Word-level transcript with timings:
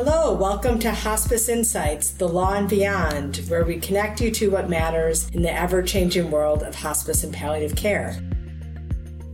Hello, 0.00 0.32
welcome 0.32 0.78
to 0.78 0.92
Hospice 0.92 1.48
Insights, 1.48 2.10
the 2.10 2.28
law 2.28 2.54
and 2.54 2.68
beyond, 2.68 3.38
where 3.48 3.64
we 3.64 3.80
connect 3.80 4.20
you 4.20 4.30
to 4.30 4.48
what 4.48 4.70
matters 4.70 5.28
in 5.30 5.42
the 5.42 5.52
ever 5.52 5.82
changing 5.82 6.30
world 6.30 6.62
of 6.62 6.72
hospice 6.72 7.24
and 7.24 7.34
palliative 7.34 7.74
care. 7.74 8.16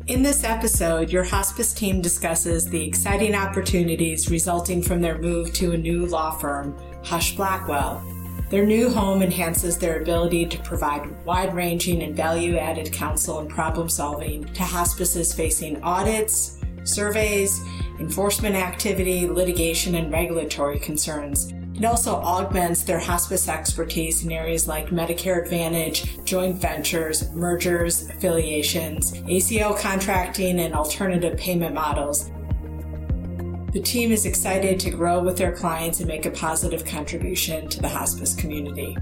In 0.06 0.22
this 0.22 0.42
episode, 0.42 1.10
your 1.10 1.22
hospice 1.22 1.74
team 1.74 2.00
discusses 2.00 2.64
the 2.64 2.82
exciting 2.82 3.34
opportunities 3.34 4.30
resulting 4.30 4.80
from 4.80 5.02
their 5.02 5.18
move 5.18 5.52
to 5.52 5.72
a 5.72 5.76
new 5.76 6.06
law 6.06 6.30
firm, 6.30 6.74
Husch 7.02 7.36
Blackwell. 7.36 8.02
Their 8.48 8.64
new 8.64 8.88
home 8.88 9.20
enhances 9.20 9.76
their 9.76 10.00
ability 10.00 10.46
to 10.46 10.62
provide 10.62 11.26
wide 11.26 11.54
ranging 11.54 12.02
and 12.02 12.16
value 12.16 12.56
added 12.56 12.90
counsel 12.90 13.40
and 13.40 13.50
problem 13.50 13.90
solving 13.90 14.46
to 14.54 14.62
hospices 14.62 15.34
facing 15.34 15.82
audits, 15.82 16.58
surveys, 16.84 17.60
enforcement 17.98 18.56
activity, 18.56 19.28
litigation, 19.28 19.94
and 19.94 20.12
regulatory 20.12 20.78
concerns. 20.78 21.52
It 21.74 21.84
also 21.84 22.14
augments 22.14 22.82
their 22.82 23.00
hospice 23.00 23.48
expertise 23.48 24.24
in 24.24 24.30
areas 24.30 24.68
like 24.68 24.90
Medicare 24.90 25.42
Advantage, 25.42 26.24
joint 26.24 26.60
ventures, 26.60 27.32
mergers, 27.32 28.08
affiliations, 28.08 29.12
ACO 29.28 29.74
contracting, 29.74 30.60
and 30.60 30.74
alternative 30.74 31.36
payment 31.36 31.74
models. 31.74 32.30
The 33.72 33.82
team 33.82 34.12
is 34.12 34.24
excited 34.24 34.78
to 34.80 34.90
grow 34.90 35.20
with 35.20 35.36
their 35.36 35.50
clients 35.50 35.98
and 35.98 36.06
make 36.06 36.26
a 36.26 36.30
positive 36.30 36.84
contribution 36.84 37.68
to 37.70 37.80
the 37.80 37.88
hospice 37.88 38.32
community. 38.32 38.96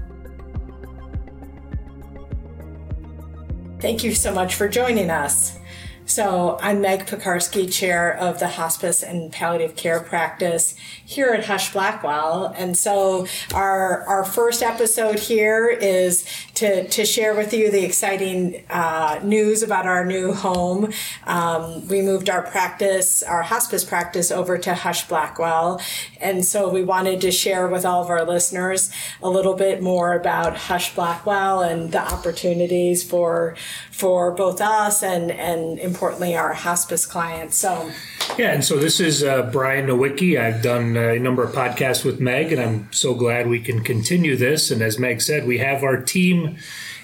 Thank 3.79 4.03
you 4.03 4.15
so 4.15 4.33
much 4.33 4.55
for 4.55 4.67
joining 4.67 5.11
us. 5.11 5.59
So 6.05 6.59
I'm 6.61 6.81
Meg 6.81 7.05
Pekarske, 7.05 7.71
chair 7.71 8.15
of 8.17 8.39
the 8.39 8.49
hospice 8.49 9.03
and 9.03 9.31
palliative 9.31 9.77
care 9.77 10.01
practice 10.01 10.75
here 11.05 11.29
at 11.29 11.45
Husch 11.45 11.71
Blackwell. 11.71 12.53
And 12.57 12.77
so 12.77 13.25
our, 13.53 14.01
our 14.03 14.25
first 14.25 14.61
episode 14.61 15.17
here 15.17 15.69
is 15.69 16.27
to, 16.55 16.87
to 16.87 17.05
share 17.05 17.35
with 17.35 17.53
you 17.53 17.71
the 17.71 17.83
exciting 17.83 18.63
uh, 18.69 19.19
news 19.23 19.63
about 19.63 19.87
our 19.87 20.05
new 20.05 20.33
home. 20.33 20.91
Um, 21.25 21.87
we 21.87 22.01
moved 22.01 22.29
our 22.29 22.43
practice, 22.43 23.23
our 23.23 23.41
hospice 23.41 23.83
practice 23.83 24.29
over 24.31 24.57
to 24.59 24.73
Husch 24.73 25.07
Blackwell. 25.07 25.81
And 26.21 26.45
so 26.45 26.69
we 26.69 26.83
wanted 26.83 27.21
to 27.21 27.31
share 27.31 27.67
with 27.67 27.85
all 27.85 28.03
of 28.03 28.09
our 28.09 28.23
listeners 28.23 28.91
a 29.21 29.29
little 29.29 29.55
bit 29.55 29.81
more 29.81 30.13
about 30.13 30.55
Husch 30.55 30.93
Blackwell 30.93 31.61
and 31.61 31.91
the 31.91 32.01
opportunities 32.01 33.03
for, 33.03 33.55
for 33.91 34.31
both 34.31 34.61
us 34.61 35.01
and, 35.01 35.31
and 35.31 35.79
importantly, 35.79 36.35
our 36.35 36.53
hospice 36.53 37.05
clients. 37.05 37.57
So, 37.57 37.91
yeah, 38.37 38.51
and 38.53 38.63
so 38.63 38.77
this 38.77 38.99
is 38.99 39.23
uh, 39.23 39.49
Brian 39.51 39.87
Nowicki. 39.87 40.39
I've 40.39 40.61
done 40.61 40.97
a 40.97 41.19
number 41.19 41.43
of 41.43 41.53
podcasts 41.53 42.03
with 42.03 42.19
Meg, 42.19 42.51
and 42.51 42.61
I'm 42.61 42.91
so 42.91 43.13
glad 43.13 43.47
we 43.47 43.59
can 43.59 43.83
continue 43.83 44.35
this. 44.35 44.71
And 44.71 44.81
as 44.81 44.97
Meg 44.97 45.21
said, 45.21 45.45
we 45.45 45.59
have 45.59 45.83
our 45.83 45.97
team 45.97 46.57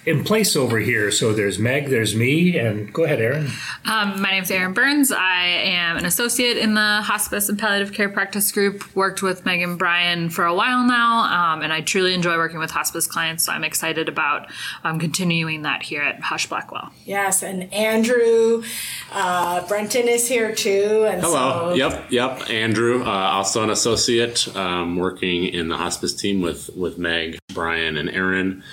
in 0.05 0.23
place 0.23 0.55
over 0.55 0.79
here. 0.79 1.11
So 1.11 1.33
there's 1.33 1.59
Meg, 1.59 1.89
there's 1.89 2.15
me, 2.15 2.57
and 2.57 2.91
go 2.93 3.03
ahead, 3.03 3.19
Erin. 3.19 3.47
Um, 3.85 4.21
my 4.21 4.31
name's 4.31 4.49
Erin 4.51 4.73
Burns. 4.73 5.11
I 5.11 5.43
am 5.45 5.97
an 5.97 6.05
associate 6.05 6.57
in 6.57 6.73
the 6.73 7.01
hospice 7.01 7.49
and 7.49 7.59
palliative 7.59 7.93
care 7.93 8.09
practice 8.09 8.51
group. 8.51 8.95
Worked 8.95 9.21
with 9.21 9.45
Meg 9.45 9.61
and 9.61 9.77
Brian 9.77 10.29
for 10.29 10.45
a 10.45 10.53
while 10.53 10.83
now, 10.85 11.53
um, 11.53 11.61
and 11.61 11.71
I 11.73 11.81
truly 11.81 12.13
enjoy 12.13 12.37
working 12.37 12.59
with 12.59 12.71
hospice 12.71 13.07
clients. 13.07 13.45
So 13.45 13.51
I'm 13.51 13.63
excited 13.63 14.07
about 14.09 14.49
um, 14.83 14.99
continuing 14.99 15.63
that 15.63 15.83
here 15.83 16.01
at 16.01 16.21
Husch 16.21 16.47
Blackwell. 16.47 16.91
Yes, 17.05 17.43
and 17.43 17.71
Andrew 17.73 18.63
uh, 19.11 19.67
Brenton 19.67 20.07
is 20.07 20.27
here 20.27 20.53
too. 20.53 21.05
And 21.09 21.21
Hello. 21.21 21.71
So- 21.71 21.75
yep. 21.75 22.11
Yep. 22.11 22.49
Andrew, 22.49 23.03
uh, 23.03 23.09
also 23.09 23.63
an 23.63 23.69
associate, 23.69 24.47
um, 24.55 24.95
working 24.95 25.45
in 25.45 25.67
the 25.67 25.77
hospice 25.77 26.13
team 26.13 26.41
with 26.41 26.69
with 26.75 26.97
Meg, 26.97 27.37
Brian, 27.53 27.97
and 27.97 28.09
Erin. 28.09 28.63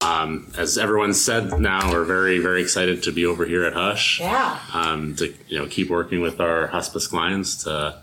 Um, 0.00 0.52
as 0.56 0.78
everyone 0.78 1.14
said, 1.14 1.58
now 1.60 1.90
we're 1.90 2.04
very, 2.04 2.38
very 2.38 2.62
excited 2.62 3.02
to 3.04 3.12
be 3.12 3.26
over 3.26 3.44
here 3.44 3.64
at 3.64 3.74
Husch. 3.74 4.20
Yeah. 4.20 4.58
Um, 4.72 5.16
to 5.16 5.34
you 5.48 5.58
know 5.58 5.66
keep 5.66 5.90
working 5.90 6.20
with 6.20 6.40
our 6.40 6.68
hospice 6.68 7.06
clients 7.06 7.64
to 7.64 7.98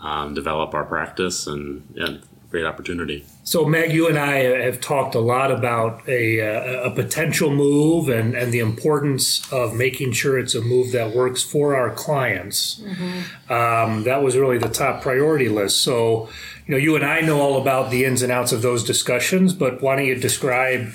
um, 0.00 0.34
develop 0.34 0.74
our 0.74 0.84
practice 0.84 1.46
and 1.46 1.86
yeah, 1.94 2.18
great 2.50 2.64
opportunity. 2.64 3.24
So, 3.44 3.64
Meg, 3.64 3.92
you 3.92 4.08
and 4.08 4.18
I 4.18 4.38
have 4.64 4.80
talked 4.80 5.14
a 5.14 5.20
lot 5.20 5.52
about 5.52 6.06
a, 6.08 6.40
uh, 6.40 6.90
a 6.90 6.94
potential 6.94 7.50
move 7.50 8.08
and, 8.08 8.34
and 8.34 8.52
the 8.52 8.58
importance 8.58 9.50
of 9.52 9.74
making 9.74 10.12
sure 10.12 10.38
it's 10.38 10.54
a 10.54 10.60
move 10.60 10.92
that 10.92 11.14
works 11.14 11.42
for 11.42 11.76
our 11.76 11.90
clients. 11.90 12.80
Mm-hmm. 12.80 13.52
Um, 13.52 14.02
that 14.02 14.22
was 14.22 14.36
really 14.36 14.58
the 14.58 14.68
top 14.68 15.00
priority 15.00 15.48
list. 15.48 15.82
So, 15.82 16.28
you 16.66 16.72
know, 16.72 16.76
you 16.76 16.96
and 16.96 17.04
I 17.04 17.20
know 17.20 17.40
all 17.40 17.60
about 17.60 17.90
the 17.90 18.04
ins 18.04 18.22
and 18.22 18.32
outs 18.32 18.52
of 18.52 18.62
those 18.62 18.84
discussions, 18.84 19.52
but 19.52 19.80
why 19.80 19.96
don't 19.96 20.06
you 20.06 20.16
describe 20.16 20.88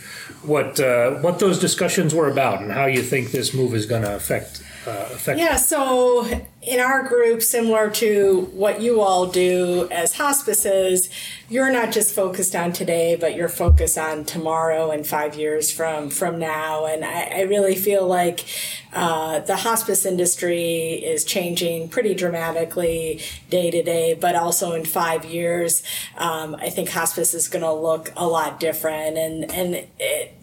what 0.44 0.80
uh, 0.80 1.12
what 1.16 1.40
those 1.40 1.60
discussions 1.60 2.14
were 2.14 2.30
about 2.30 2.62
and 2.62 2.72
how 2.72 2.86
you 2.86 3.02
think 3.02 3.32
this 3.32 3.54
move 3.54 3.74
is 3.74 3.86
going 3.86 4.04
to 4.04 4.16
affect 4.16 4.62
uh? 4.88 5.34
Yeah, 5.36 5.56
so 5.56 6.26
in 6.62 6.80
our 6.80 7.04
group, 7.04 7.42
similar 7.42 7.90
to 7.92 8.50
what 8.54 8.82
you 8.82 9.02
all 9.02 9.28
do 9.28 9.88
as 9.92 10.16
hospices, 10.16 11.10
you're 11.48 11.72
not 11.72 11.92
just 11.92 12.16
focused 12.16 12.56
on 12.56 12.74
today, 12.74 13.16
but 13.16 13.36
you're 13.36 13.50
focused 13.50 13.98
on 13.98 14.26
tomorrow 14.26 14.90
and 14.90 15.06
five 15.06 15.36
years 15.36 15.72
from 15.72 16.10
from 16.10 16.40
now. 16.40 16.86
And 16.86 17.06
I, 17.06 17.24
I 17.24 17.42
really 17.42 17.76
feel 17.76 18.08
like 18.08 18.46
uh, 18.94 19.40
the 19.40 19.58
hospice 19.58 20.06
industry 20.06 20.94
is 20.94 21.24
changing 21.24 21.90
pretty 21.90 22.16
dramatically 22.16 23.22
day 23.50 23.70
to 23.70 23.84
day, 23.84 24.14
but 24.14 24.36
also 24.36 24.72
in 24.72 24.86
five 24.86 25.26
years, 25.26 25.84
um, 26.18 26.56
I 26.56 26.70
think 26.70 26.90
hospice 26.90 27.34
is 27.34 27.48
going 27.48 27.64
to 27.64 27.74
look 27.74 28.12
a 28.16 28.26
lot 28.26 28.60
different. 28.60 29.18
And 29.18 29.52
and 29.52 29.88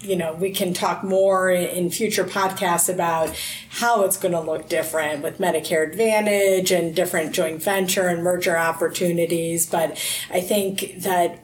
you 0.02 0.16
know 0.16 0.34
we 0.34 0.50
can 0.50 0.74
talk 0.74 1.02
more 1.02 1.50
in 1.50 1.90
future 1.90 2.24
podcasts 2.24 2.92
about 2.92 3.34
how 3.70 4.04
it's 4.04 4.16
going 4.16 4.32
to 4.32 4.40
look 4.40 4.68
different 4.68 5.22
with 5.22 5.38
Medicare 5.38 5.88
Advantage 5.88 6.70
and 6.70 6.94
different 6.94 7.32
joint 7.32 7.62
venture 7.62 8.08
and 8.08 8.22
merger 8.22 8.56
opportunities. 8.56 9.66
But 9.66 9.92
I 10.30 10.40
think 10.40 11.02
that 11.02 11.38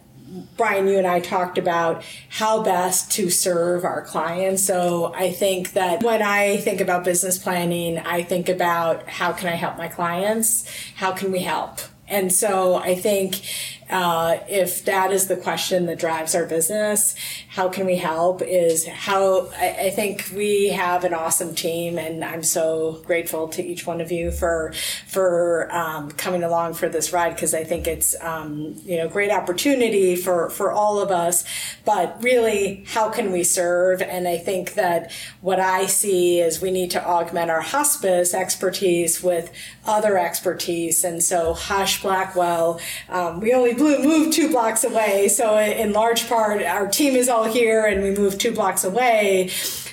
Brian, 0.56 0.86
you 0.86 0.98
and 0.98 1.06
I 1.06 1.20
talked 1.20 1.56
about 1.56 2.04
how 2.28 2.62
best 2.62 3.10
to 3.12 3.30
serve 3.30 3.84
our 3.84 4.02
clients. 4.02 4.62
So 4.62 5.12
I 5.14 5.32
think 5.32 5.72
that 5.72 6.02
when 6.02 6.22
I 6.22 6.58
think 6.58 6.80
about 6.80 7.04
business 7.04 7.38
planning, 7.38 7.98
I 7.98 8.22
think 8.22 8.48
about 8.48 9.08
how 9.08 9.32
can 9.32 9.48
I 9.48 9.56
help 9.56 9.78
my 9.78 9.88
clients? 9.88 10.68
How 10.96 11.12
can 11.12 11.32
we 11.32 11.40
help? 11.40 11.78
And 12.08 12.32
so 12.32 12.74
I 12.74 12.94
think 12.94 13.40
uh, 13.90 14.38
if 14.48 14.84
that 14.84 15.12
is 15.12 15.28
the 15.28 15.36
question 15.36 15.86
that 15.86 15.98
drives 15.98 16.34
our 16.34 16.44
business, 16.44 17.14
how 17.48 17.70
can 17.70 17.86
we 17.86 17.96
help? 17.96 18.42
Is 18.42 18.86
how 18.86 19.48
I, 19.56 19.86
I, 19.86 19.90
think 19.90 20.30
we 20.36 20.68
have 20.68 21.04
an 21.04 21.14
awesome 21.14 21.54
team, 21.54 21.96
and 21.96 22.22
I'm 22.22 22.42
so 22.42 23.00
grateful 23.06 23.48
to 23.48 23.64
each 23.64 23.86
one 23.86 24.02
of 24.02 24.12
you 24.12 24.30
for 24.30 24.74
for 25.06 25.74
um, 25.74 26.10
coming 26.10 26.42
along 26.42 26.74
for 26.74 26.90
this 26.90 27.14
ride 27.14 27.34
because 27.34 27.54
I 27.54 27.64
think 27.64 27.86
it's 27.86 28.14
um, 28.22 28.74
you 28.84 28.98
know 28.98 29.08
great 29.08 29.30
opportunity 29.30 30.16
for 30.16 30.50
for 30.50 30.70
all 30.70 31.00
of 31.00 31.10
us. 31.10 31.44
But 31.86 32.22
really, 32.22 32.84
how 32.88 33.08
can 33.08 33.32
we 33.32 33.42
serve? 33.42 34.02
And 34.02 34.28
I 34.28 34.36
think 34.36 34.74
that 34.74 35.12
what 35.40 35.60
I 35.60 35.86
see 35.86 36.40
is 36.40 36.60
we 36.60 36.70
need 36.70 36.90
to 36.90 37.02
augment 37.02 37.50
our 37.50 37.62
hospice 37.62 38.34
expertise 38.34 39.22
with 39.22 39.50
other 39.86 40.18
expertise, 40.18 41.04
and 41.04 41.22
so 41.22 41.54
Husch 41.54 42.02
Blackwell, 42.02 42.80
um, 43.08 43.40
we 43.40 43.54
only 43.54 43.77
Blue 43.78 44.02
moved 44.02 44.32
two 44.34 44.50
blocks 44.50 44.84
away. 44.84 45.28
So 45.28 45.56
in 45.58 45.92
large 45.92 46.28
part, 46.28 46.62
our 46.62 46.88
team 46.88 47.14
is 47.14 47.28
all 47.28 47.44
here 47.44 47.86
and 47.86 48.02
we 48.02 48.10
moved 48.10 48.40
two 48.40 48.52
blocks 48.52 48.84
away. 48.84 49.50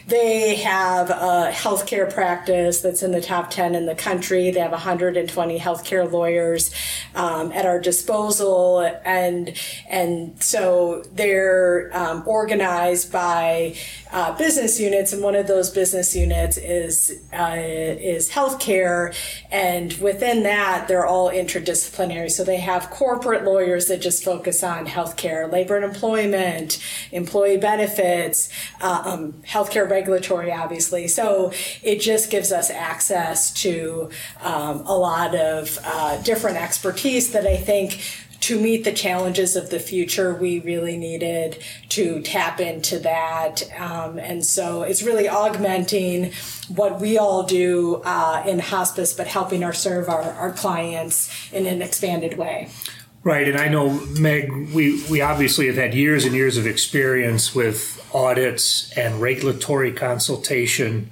They 0.08 0.56
have 0.58 1.10
a 1.10 1.50
healthcare 1.52 2.12
practice 2.14 2.82
that's 2.82 3.02
in 3.02 3.12
the 3.12 3.22
top 3.22 3.50
10 3.50 3.74
in 3.74 3.88
the 3.88 3.96
country. 3.96 4.52
They 4.52 4.60
have 4.60 4.72
120 4.72 5.60
healthcare 5.60 6.12
lawyers 6.12 6.72
um, 7.16 7.52
at 7.52 7.66
our 7.66 7.80
disposal. 7.80 8.82
And, 9.04 9.60
and 9.90 10.42
so 10.44 11.04
they're 11.12 11.90
um, 11.94 12.24
organized 12.28 13.12
by 13.12 13.78
uh, 14.12 14.38
business 14.38 14.80
units. 14.80 15.12
And 15.12 15.24
one 15.24 15.34
of 15.34 15.48
those 15.48 15.72
business 15.72 16.16
units 16.16 16.58
is, 16.58 17.22
uh, 17.34 17.56
is 17.58 18.30
healthcare. 18.30 19.16
And 19.52 19.92
within 19.94 20.44
that, 20.44 20.88
they're 20.88 21.08
all 21.08 21.32
interdisciplinary. 21.32 22.30
So 22.30 22.44
they 22.44 22.58
have 22.58 22.92
corporate 22.92 23.44
lawyers 23.44 23.88
that 23.88 24.02
just 24.02 24.24
focus 24.24 24.64
on 24.64 24.86
healthcare, 24.86 25.52
labor 25.52 25.78
and 25.78 25.86
employment, 25.86 26.80
employee 27.12 27.58
benefits, 27.58 28.50
uh, 28.82 29.02
um, 29.04 29.34
healthcare 29.44 29.95
regulatory, 29.96 30.52
obviously. 30.52 31.08
So 31.08 31.52
it 31.82 31.98
just 32.02 32.30
gives 32.30 32.52
us 32.52 32.70
access 32.70 33.52
to 33.64 34.10
um, 34.42 34.76
a 34.86 34.98
lot 34.98 35.34
of 35.36 35.80
uh, 35.84 36.22
different 36.22 36.58
expertise 36.58 37.32
that 37.32 37.48
I 37.48 37.58
think 37.58 38.02
to 38.42 38.60
meet 38.60 38.84
the 38.84 38.92
challenges 38.92 39.56
of 39.56 39.70
the 39.70 39.80
future, 39.80 40.36
we 40.36 40.60
really 40.60 40.98
needed 40.98 41.58
to 41.90 42.22
tap 42.22 42.60
into 42.60 43.00
that. 43.00 43.64
Um, 43.80 44.20
and 44.20 44.46
so 44.46 44.84
it's 44.84 45.02
really 45.02 45.28
augmenting 45.28 46.32
what 46.68 47.02
we 47.02 47.18
all 47.18 47.42
do 47.44 48.02
uh, 48.06 48.44
in 48.46 48.60
hospice, 48.60 49.14
but 49.14 49.26
helping 49.26 49.64
our 49.64 49.74
serve 49.74 50.10
our, 50.10 50.22
our 50.22 50.52
clients 50.52 51.32
in 51.52 51.66
an 51.66 51.82
expanded 51.82 52.38
way. 52.38 52.70
Right, 53.26 53.48
and 53.48 53.58
I 53.58 53.70
know 53.70 53.90
Meg. 54.20 54.52
We 54.72 55.04
we 55.10 55.20
obviously 55.20 55.66
have 55.66 55.78
had 55.78 55.96
years 55.96 56.26
and 56.26 56.36
years 56.36 56.58
of 56.58 56.68
experience 56.68 57.56
with 57.56 58.08
audits 58.14 58.96
and 58.96 59.20
regulatory 59.20 59.92
consultation, 59.92 61.10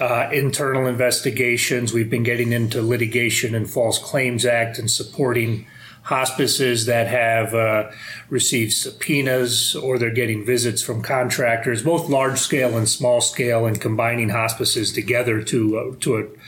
uh, 0.00 0.30
internal 0.32 0.86
investigations. 0.86 1.92
We've 1.92 2.08
been 2.08 2.22
getting 2.22 2.52
into 2.54 2.80
litigation 2.80 3.54
and 3.54 3.68
False 3.68 3.98
Claims 3.98 4.46
Act 4.46 4.78
and 4.78 4.90
supporting 4.90 5.66
hospices 6.04 6.86
that 6.86 7.08
have 7.08 7.52
uh, 7.52 7.90
received 8.30 8.72
subpoenas 8.72 9.76
or 9.76 9.98
they're 9.98 10.10
getting 10.10 10.46
visits 10.46 10.80
from 10.80 11.02
contractors, 11.02 11.82
both 11.82 12.08
large 12.08 12.38
scale 12.38 12.74
and 12.74 12.88
small 12.88 13.20
scale, 13.20 13.66
and 13.66 13.82
combining 13.82 14.30
hospices 14.30 14.90
together 14.94 15.42
to 15.42 15.76
uh, 15.76 15.96
to 16.00 16.38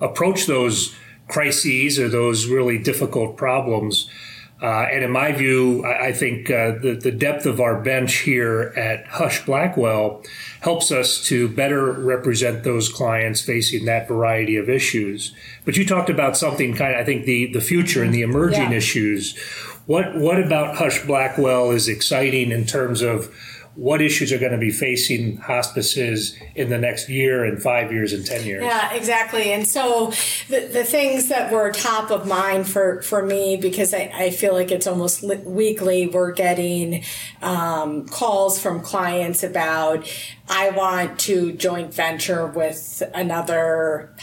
approach 0.00 0.46
those 0.46 0.96
crises 1.28 1.98
or 1.98 2.08
those 2.08 2.46
really 2.46 2.78
difficult 2.78 3.36
problems 3.36 4.08
uh, 4.62 4.86
and 4.90 5.04
in 5.04 5.10
my 5.10 5.32
view, 5.32 5.84
I, 5.84 6.06
I 6.06 6.12
think 6.12 6.50
uh, 6.50 6.72
the, 6.80 6.98
the 7.00 7.10
depth 7.12 7.44
of 7.44 7.60
our 7.60 7.80
bench 7.80 8.16
here 8.18 8.72
at 8.76 9.04
Husch 9.06 9.44
Blackwell 9.44 10.22
helps 10.60 10.90
us 10.90 11.22
to 11.26 11.48
better 11.48 11.92
represent 11.92 12.64
those 12.64 12.88
clients 12.88 13.42
facing 13.42 13.84
that 13.84 14.08
variety 14.08 14.56
of 14.56 14.70
issues. 14.70 15.34
But 15.64 15.76
you 15.76 15.84
talked 15.84 16.08
about 16.08 16.36
something 16.36 16.74
kind 16.74 16.94
of, 16.94 17.00
I 17.00 17.04
think, 17.04 17.26
the, 17.26 17.52
the 17.52 17.60
future 17.60 18.02
and 18.02 18.14
the 18.14 18.22
emerging 18.22 18.72
yeah. 18.72 18.78
issues. 18.78 19.36
What, 19.84 20.16
what 20.16 20.42
about 20.42 20.76
Husch 20.76 21.06
Blackwell 21.06 21.70
is 21.70 21.86
exciting 21.86 22.50
in 22.50 22.64
terms 22.64 23.02
of 23.02 23.32
what 23.76 24.00
issues 24.00 24.32
are 24.32 24.38
going 24.38 24.52
to 24.52 24.58
be 24.58 24.70
facing 24.70 25.36
hospices 25.36 26.36
in 26.54 26.70
the 26.70 26.78
next 26.78 27.10
year 27.10 27.44
and 27.44 27.62
five 27.62 27.92
years 27.92 28.14
and 28.14 28.24
10 28.24 28.46
years. 28.46 28.64
Yeah, 28.64 28.92
exactly. 28.94 29.52
And 29.52 29.68
so 29.68 30.12
the, 30.48 30.68
the 30.72 30.82
things 30.82 31.28
that 31.28 31.52
were 31.52 31.70
top 31.72 32.10
of 32.10 32.26
mind 32.26 32.66
for, 32.66 33.02
for 33.02 33.24
me, 33.24 33.58
because 33.58 33.92
I, 33.92 34.10
I 34.14 34.30
feel 34.30 34.54
like 34.54 34.70
it's 34.70 34.86
almost 34.86 35.22
weekly, 35.44 36.06
we're 36.06 36.32
getting 36.32 37.04
um, 37.42 38.08
calls 38.08 38.58
from 38.58 38.80
clients 38.80 39.42
about 39.42 40.10
I 40.48 40.70
want 40.70 41.18
to 41.20 41.52
joint 41.52 41.92
venture 41.92 42.46
with 42.46 43.02
another, 43.14 44.14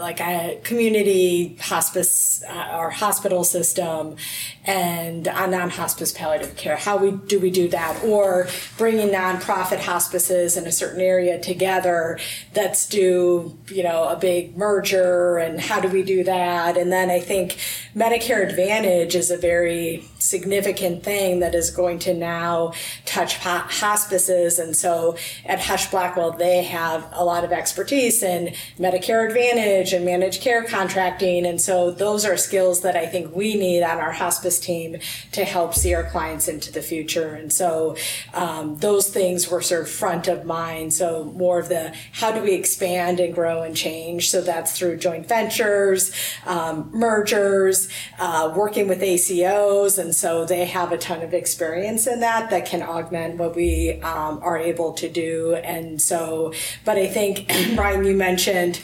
like 0.00 0.20
a 0.20 0.60
community 0.62 1.56
hospice 1.60 2.42
uh, 2.48 2.76
or 2.78 2.90
hospital 2.90 3.42
system 3.42 4.16
and 4.64 5.26
a 5.26 5.46
non-hospice 5.48 6.12
palliative 6.12 6.56
care. 6.56 6.76
How 6.76 6.96
we 6.96 7.10
do 7.10 7.40
we 7.40 7.50
do 7.50 7.68
that? 7.68 8.04
Or 8.04 8.46
bringing 8.78 9.08
nonprofit 9.08 9.80
hospices 9.80 10.56
in 10.56 10.66
a 10.66 10.72
certain 10.72 11.00
area 11.00 11.40
together. 11.40 12.18
Let's 12.54 12.86
do, 12.86 13.58
you 13.68 13.82
know, 13.82 14.08
a 14.08 14.16
big 14.16 14.56
merger 14.56 15.38
and 15.38 15.60
how 15.60 15.80
do 15.80 15.88
we 15.88 16.04
do 16.04 16.22
that? 16.24 16.76
And 16.76 16.92
then 16.92 17.10
I 17.10 17.18
think 17.18 17.58
Medicare 17.96 18.48
Advantage 18.48 19.16
is 19.16 19.32
a 19.32 19.36
very 19.36 20.04
significant 20.22 21.02
thing 21.02 21.40
that 21.40 21.54
is 21.54 21.70
going 21.70 21.98
to 22.00 22.14
now 22.14 22.72
touch 23.04 23.36
hospices. 23.38 24.58
And 24.58 24.76
so 24.76 25.16
at 25.44 25.58
Husch 25.58 25.90
Blackwell, 25.90 26.32
they 26.32 26.62
have 26.64 27.08
a 27.12 27.24
lot 27.24 27.44
of 27.44 27.52
expertise 27.52 28.22
in 28.22 28.54
Medicare 28.78 29.26
Advantage 29.26 29.92
and 29.92 30.04
managed 30.04 30.40
care 30.40 30.64
contracting. 30.64 31.46
And 31.46 31.60
so 31.60 31.90
those 31.90 32.24
are 32.24 32.36
skills 32.36 32.82
that 32.82 32.96
I 32.96 33.06
think 33.06 33.34
we 33.34 33.54
need 33.54 33.82
on 33.82 33.98
our 33.98 34.12
hospice 34.12 34.58
team 34.58 34.96
to 35.32 35.44
help 35.44 35.74
see 35.74 35.94
our 35.94 36.04
clients 36.04 36.48
into 36.48 36.72
the 36.72 36.82
future. 36.82 37.34
And 37.34 37.52
so 37.52 37.96
um, 38.34 38.76
those 38.78 39.08
things 39.08 39.50
were 39.50 39.62
sort 39.62 39.82
of 39.82 39.90
front 39.90 40.28
of 40.28 40.44
mind. 40.44 40.92
So 40.92 41.32
more 41.36 41.58
of 41.58 41.68
the 41.68 41.92
how 42.12 42.32
do 42.32 42.42
we 42.42 42.54
expand 42.54 43.20
and 43.20 43.34
grow 43.34 43.62
and 43.62 43.76
change? 43.76 44.30
So 44.30 44.40
that's 44.40 44.78
through 44.78 44.98
joint 44.98 45.26
ventures, 45.26 46.12
um, 46.46 46.90
mergers, 46.92 47.88
uh, 48.18 48.52
working 48.56 48.88
with 48.88 49.00
ACOs. 49.00 49.98
And 49.98 50.11
so 50.14 50.44
they 50.44 50.66
have 50.66 50.92
a 50.92 50.98
ton 50.98 51.22
of 51.22 51.34
experience 51.34 52.06
in 52.06 52.20
that 52.20 52.50
that 52.50 52.66
can 52.66 52.82
augment 52.82 53.36
what 53.36 53.54
we 53.54 54.00
um, 54.02 54.40
are 54.42 54.58
able 54.58 54.92
to 54.94 55.08
do. 55.08 55.54
And 55.54 56.00
so, 56.00 56.52
but 56.84 56.96
I 56.96 57.06
think, 57.06 57.50
Brian, 57.74 58.04
you 58.04 58.14
mentioned 58.14 58.80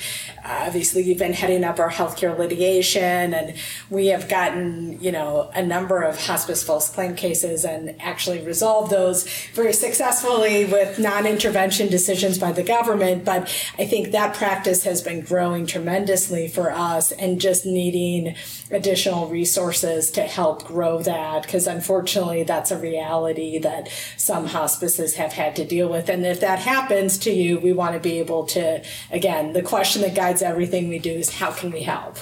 obviously 0.49 1.03
you've 1.03 1.19
been 1.19 1.33
heading 1.33 1.65
up 1.65 1.79
our 1.79 1.91
healthcare 1.91 2.37
litigation 2.37 3.35
and 3.35 3.55
we 3.91 4.07
have 4.07 4.29
gotten 4.29 5.01
you 5.01 5.13
know 5.13 5.51
a 5.55 5.63
number 5.63 6.03
of 6.03 6.19
hospice 6.27 6.63
false 6.63 6.91
claim 6.91 7.15
cases 7.15 7.65
and 7.65 7.95
actually 8.01 8.41
resolved 8.45 8.91
those 8.91 9.29
very 9.53 9.73
successfully 9.73 10.65
with 10.65 10.99
non-intervention 10.99 11.89
decisions 11.89 12.39
by 12.39 12.53
the 12.53 12.63
government 12.63 13.25
but 13.25 13.43
i 13.79 13.85
think 13.85 14.11
that 14.13 14.35
practice 14.35 14.85
has 14.85 15.03
been 15.03 15.21
growing 15.21 15.67
tremendously 15.67 16.49
for 16.49 16.71
us 16.71 17.13
and 17.13 17.41
just 17.41 17.67
needing 17.67 18.35
additional 18.71 19.29
resources 19.29 20.11
to 20.11 20.23
help 20.23 20.65
grow 20.65 21.03
that 21.03 21.18
because 21.43 21.67
unfortunately 21.67 22.43
that's 22.43 22.71
a 22.71 22.79
reality 22.79 23.59
that 23.59 23.89
some 24.17 24.47
hospices 24.47 25.15
have 25.15 25.33
had 25.33 25.55
to 25.57 25.65
deal 25.65 25.89
with 25.89 26.09
and 26.09 26.25
if 26.25 26.41
that 26.41 26.59
happens 26.59 27.19
to 27.19 27.31
you 27.31 27.59
we 27.59 27.73
want 27.73 27.95
to 27.95 28.01
be 28.01 28.19
able 28.19 28.45
to 28.45 28.83
again 29.11 29.53
the 29.53 29.63
question 29.63 30.03
that 30.03 30.15
guides 30.15 30.43
everything 30.43 30.89
we 30.89 30.99
do 30.99 31.13
is 31.13 31.39
how 31.39 31.51
can 31.51 31.71
we 31.71 31.83
help 31.83 32.19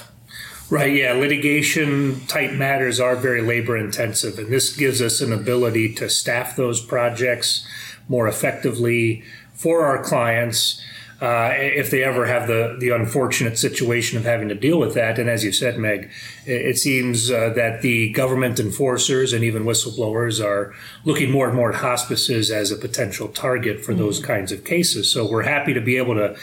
Right, 0.69 0.93
yeah. 0.93 1.13
Litigation 1.13 2.19
type 2.27 2.51
matters 2.51 2.99
are 2.99 3.15
very 3.15 3.41
labor 3.41 3.77
intensive, 3.77 4.37
and 4.37 4.51
this 4.51 4.75
gives 4.75 5.01
us 5.01 5.21
an 5.21 5.31
ability 5.31 5.93
to 5.93 6.09
staff 6.09 6.57
those 6.57 6.81
projects 6.81 7.65
more 8.09 8.27
effectively 8.27 9.23
for 9.53 9.85
our 9.85 10.03
clients 10.03 10.81
uh, 11.19 11.51
if 11.55 11.89
they 11.89 12.03
ever 12.03 12.27
have 12.27 12.47
the, 12.47 12.77
the 12.79 12.89
unfortunate 12.89 13.57
situation 13.57 14.17
of 14.17 14.23
having 14.23 14.49
to 14.49 14.55
deal 14.55 14.79
with 14.79 14.93
that. 14.93 15.17
And 15.17 15.29
as 15.29 15.43
you 15.43 15.51
said, 15.51 15.79
Meg, 15.79 16.11
it, 16.45 16.61
it 16.61 16.77
seems 16.77 17.31
uh, 17.31 17.49
that 17.55 17.81
the 17.81 18.11
government 18.11 18.59
enforcers 18.59 19.33
and 19.33 19.43
even 19.43 19.63
whistleblowers 19.63 20.43
are 20.43 20.75
looking 21.05 21.31
more 21.31 21.47
and 21.47 21.55
more 21.55 21.71
at 21.71 21.79
hospices 21.79 22.51
as 22.51 22.71
a 22.71 22.75
potential 22.75 23.29
target 23.29 23.83
for 23.83 23.93
mm-hmm. 23.93 24.01
those 24.01 24.19
kinds 24.23 24.51
of 24.51 24.63
cases. 24.63 25.11
So 25.11 25.29
we're 25.29 25.43
happy 25.43 25.73
to 25.73 25.81
be 25.81 25.97
able 25.97 26.15
to 26.15 26.37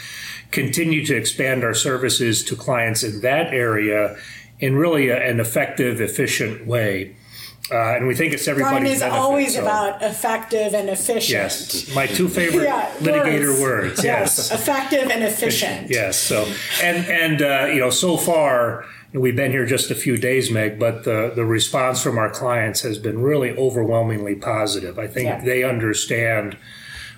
continue 0.51 1.05
to 1.05 1.15
expand 1.15 1.63
our 1.63 1.73
services 1.73 2.43
to 2.43 2.55
clients 2.55 3.01
in 3.01 3.21
that 3.21 3.53
area 3.53 4.17
in 4.59 4.75
really 4.75 5.07
a, 5.07 5.17
an 5.17 5.39
effective, 5.39 6.01
efficient 6.01 6.67
way. 6.67 7.15
Uh, 7.71 7.95
and 7.95 8.05
we 8.05 8.13
think 8.13 8.31
it's 8.31 8.47
everybody's 8.47 8.79
Brian 8.79 8.85
is 8.93 8.99
benefit, 8.99 9.19
always 9.19 9.55
so. 9.55 9.61
about 9.61 10.03
effective 10.03 10.75
and 10.75 10.87
efficient. 10.87 11.29
Yes, 11.29 11.95
my 11.95 12.05
two 12.05 12.29
favorite 12.29 12.65
yeah, 12.65 12.91
litigator 12.99 13.59
words. 13.59 13.61
words 13.61 14.03
yes. 14.03 14.37
yes. 14.37 14.51
effective 14.51 15.09
and 15.09 15.23
efficient. 15.23 15.89
yes. 15.89 16.17
So, 16.17 16.47
and 16.83 17.05
and 17.07 17.41
uh, 17.41 17.71
you 17.73 17.79
know, 17.79 17.89
so 17.89 18.17
far 18.17 18.85
we've 19.13 19.35
been 19.35 19.51
here 19.51 19.65
just 19.65 19.89
a 19.89 19.95
few 19.95 20.15
days, 20.15 20.51
Meg, 20.51 20.77
but 20.77 21.05
the 21.05 21.31
the 21.35 21.45
response 21.45 22.03
from 22.03 22.19
our 22.19 22.29
clients 22.29 22.81
has 22.81 22.99
been 22.99 23.21
really 23.21 23.57
overwhelmingly 23.57 24.35
positive. 24.35 24.99
I 24.99 25.07
think 25.07 25.27
yeah. 25.27 25.43
they 25.43 25.63
understand 25.63 26.57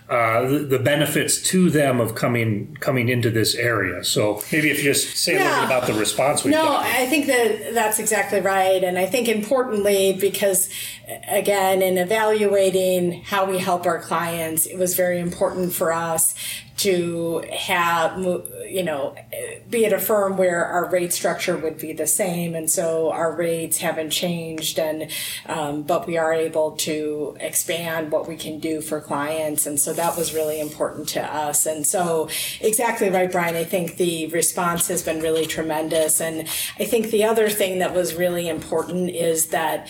uh, 0.10 0.48
the, 0.48 0.60
the, 0.60 0.80
benefits 0.80 1.42
to 1.42 1.70
them 1.70 2.00
of 2.00 2.16
coming 2.16 2.78
coming 2.80 3.10
into 3.10 3.30
this 3.30 3.56
area. 3.56 4.06
So 4.06 4.42
maybe 4.54 4.70
if 4.70 4.78
you 4.78 4.86
just 4.86 5.18
say 5.18 5.34
yeah. 5.34 5.40
a 5.40 5.44
little 5.44 5.60
bit 5.60 5.66
about 5.66 5.88
the 5.88 6.00
response 6.00 6.46
we 6.46 6.52
No. 6.52 6.78
I 6.78 7.08
think 7.08 7.28
that 7.28 7.74
that's 7.74 8.00
exactly 8.00 8.40
right, 8.40 8.82
and 8.84 8.98
I 8.98 9.06
think 9.06 9.28
importantly 9.28 10.18
because 10.20 10.70
again 11.28 11.82
in 11.82 11.98
evaluating 11.98 13.22
how 13.24 13.50
we 13.50 13.58
help 13.58 13.86
our 13.86 14.00
clients, 14.00 14.66
it 14.66 14.78
was 14.78 14.96
very 14.96 15.20
important 15.20 15.74
for 15.74 15.92
us 15.92 16.36
to 16.77 17.43
have, 17.51 18.19
you 18.19 18.84
know, 18.84 19.15
be 19.69 19.86
at 19.86 19.93
a 19.93 20.00
firm 20.00 20.38
where 20.38 20.63
our 20.63 20.89
rate 20.89 21.12
structure 21.12 21.57
would 21.57 21.79
be 21.79 21.91
the 21.91 22.05
same. 22.05 22.53
And 22.53 22.69
so 22.69 23.12
our 23.12 23.31
rates 23.31 23.77
haven't 23.77 24.12
changed 24.12 24.77
and, 24.77 25.10
um, 25.48 25.81
but 25.84 26.05
we 26.05 26.17
are 26.17 26.34
able 26.34 26.72
to 26.77 27.36
expand 27.39 28.12
what 28.12 28.27
we 28.27 28.38
can 28.38 28.60
do 28.60 28.81
for 28.81 29.01
clients. 29.01 29.65
And 29.65 29.79
so 29.79 29.91
that 29.93 30.15
was 30.15 30.36
really 30.36 30.60
important 30.60 31.10
to 31.10 31.24
us. 31.24 31.65
And 31.65 31.86
so 31.86 32.29
exactly 32.62 33.10
right, 33.10 33.31
Brian. 33.31 33.55
I 33.55 33.63
think 33.63 33.98
the 33.98 34.27
response 34.27 34.88
has 34.88 35.01
been 35.01 35.19
really 35.19 35.48
tremendous. 35.48 36.22
And 36.22 36.48
I 36.79 36.86
think 36.86 37.07
the 37.07 37.24
other 37.24 37.50
thing 37.50 37.79
that 37.79 37.96
was 37.96 38.13
really 38.13 38.48
important 38.48 39.10
is 39.10 39.48
that 39.48 39.89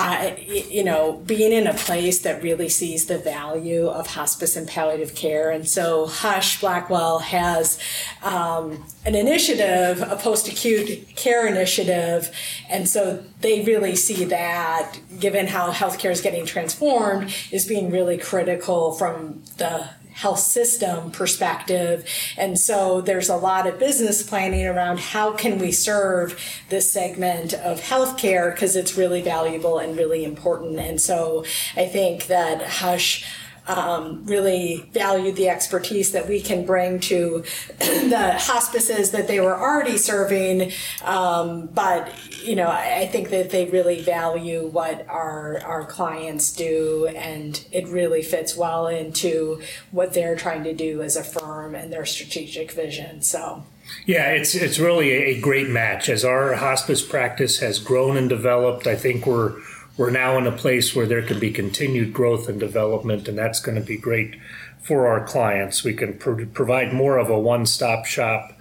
I, 0.00 0.36
you 0.70 0.84
know, 0.84 1.20
being 1.26 1.50
in 1.52 1.66
a 1.66 1.74
place 1.74 2.20
that 2.20 2.40
really 2.40 2.68
sees 2.68 3.06
the 3.06 3.18
value 3.18 3.88
of 3.88 4.06
hospice 4.06 4.54
and 4.54 4.68
palliative 4.68 5.16
care. 5.16 5.50
And 5.50 5.68
so 5.68 6.06
Husch 6.06 6.60
Blackwell 6.60 7.18
has 7.18 7.80
um, 8.22 8.86
an 9.04 9.16
initiative, 9.16 10.00
a 10.00 10.14
post 10.14 10.46
acute 10.46 11.16
care 11.16 11.48
initiative. 11.48 12.30
And 12.70 12.88
so 12.88 13.24
they 13.40 13.64
really 13.64 13.96
see 13.96 14.24
that, 14.26 14.98
given 15.18 15.48
how 15.48 15.72
healthcare 15.72 16.12
is 16.12 16.20
getting 16.20 16.46
transformed, 16.46 17.34
is 17.50 17.66
being 17.66 17.90
really 17.90 18.18
critical 18.18 18.92
from 18.92 19.42
the 19.56 19.88
health 20.18 20.40
system 20.40 21.12
perspective. 21.12 22.04
And 22.36 22.58
so 22.58 23.00
there's 23.00 23.28
a 23.28 23.36
lot 23.36 23.68
of 23.68 23.78
business 23.78 24.20
planning 24.20 24.66
around 24.66 24.98
how 24.98 25.32
can 25.32 25.58
we 25.58 25.70
serve 25.70 26.40
this 26.70 26.92
segment 26.92 27.54
of 27.54 27.80
healthcare 27.80 28.52
because 28.52 28.74
it's 28.74 28.96
really 28.96 29.22
valuable 29.22 29.78
and 29.78 29.96
really 29.96 30.24
important. 30.24 30.80
And 30.80 31.00
so 31.00 31.44
I 31.76 31.86
think 31.86 32.26
that 32.26 32.60
Husch 32.62 33.24
um, 33.68 34.24
really 34.24 34.88
valued 34.92 35.36
the 35.36 35.50
expertise 35.50 36.12
that 36.12 36.26
we 36.26 36.40
can 36.40 36.64
bring 36.64 36.98
to 37.00 37.44
the 37.78 38.34
hospices 38.38 39.10
that 39.10 39.28
they 39.28 39.40
were 39.40 39.56
already 39.56 39.98
serving. 39.98 40.72
Um, 41.04 41.66
but 41.66 42.12
you 42.42 42.56
know, 42.56 42.66
I, 42.66 43.00
I, 43.00 43.06
think 43.06 43.28
that 43.28 43.50
they 43.50 43.66
really 43.66 44.00
value 44.00 44.66
what 44.66 45.06
our 45.08 45.60
our 45.64 45.84
clients 45.84 46.52
do, 46.52 47.06
and 47.14 47.62
it 47.70 47.86
really 47.88 48.22
fits 48.22 48.56
well 48.56 48.86
into 48.86 49.60
what 49.90 50.14
they're 50.14 50.36
trying 50.36 50.64
to 50.64 50.72
do 50.72 51.02
as 51.02 51.16
a 51.16 51.24
firm 51.24 51.74
and 51.74 51.92
their 51.92 52.06
strategic 52.06 52.72
vision. 52.72 53.22
So. 53.22 53.64
Yeah, 54.06 54.32
it's 54.32 54.54
it's 54.54 54.78
really 54.78 55.10
a 55.10 55.40
great 55.40 55.68
match. 55.68 56.08
As 56.08 56.24
our 56.24 56.54
hospice 56.54 57.02
practice 57.02 57.58
has 57.60 57.78
grown 57.78 58.18
and 58.18 58.28
developed, 58.28 58.86
I 58.86 58.96
think 58.96 59.26
we're 59.26 59.60
we're 59.98 60.10
now 60.10 60.38
in 60.38 60.46
a 60.46 60.52
place 60.52 60.94
where 60.94 61.06
there 61.06 61.22
can 61.22 61.38
be 61.38 61.50
continued 61.50 62.12
growth 62.12 62.48
and 62.48 62.58
development, 62.58 63.28
and 63.28 63.36
that's 63.36 63.60
going 63.60 63.74
to 63.74 63.84
be 63.84 63.98
great 63.98 64.36
for 64.80 65.08
our 65.08 65.26
clients. 65.26 65.84
We 65.84 65.92
can 65.92 66.16
pro- 66.16 66.46
provide 66.46 66.94
more 66.94 67.18
of 67.18 67.28
a 67.28 67.38
one-stop 67.38 68.06
shop 68.06 68.57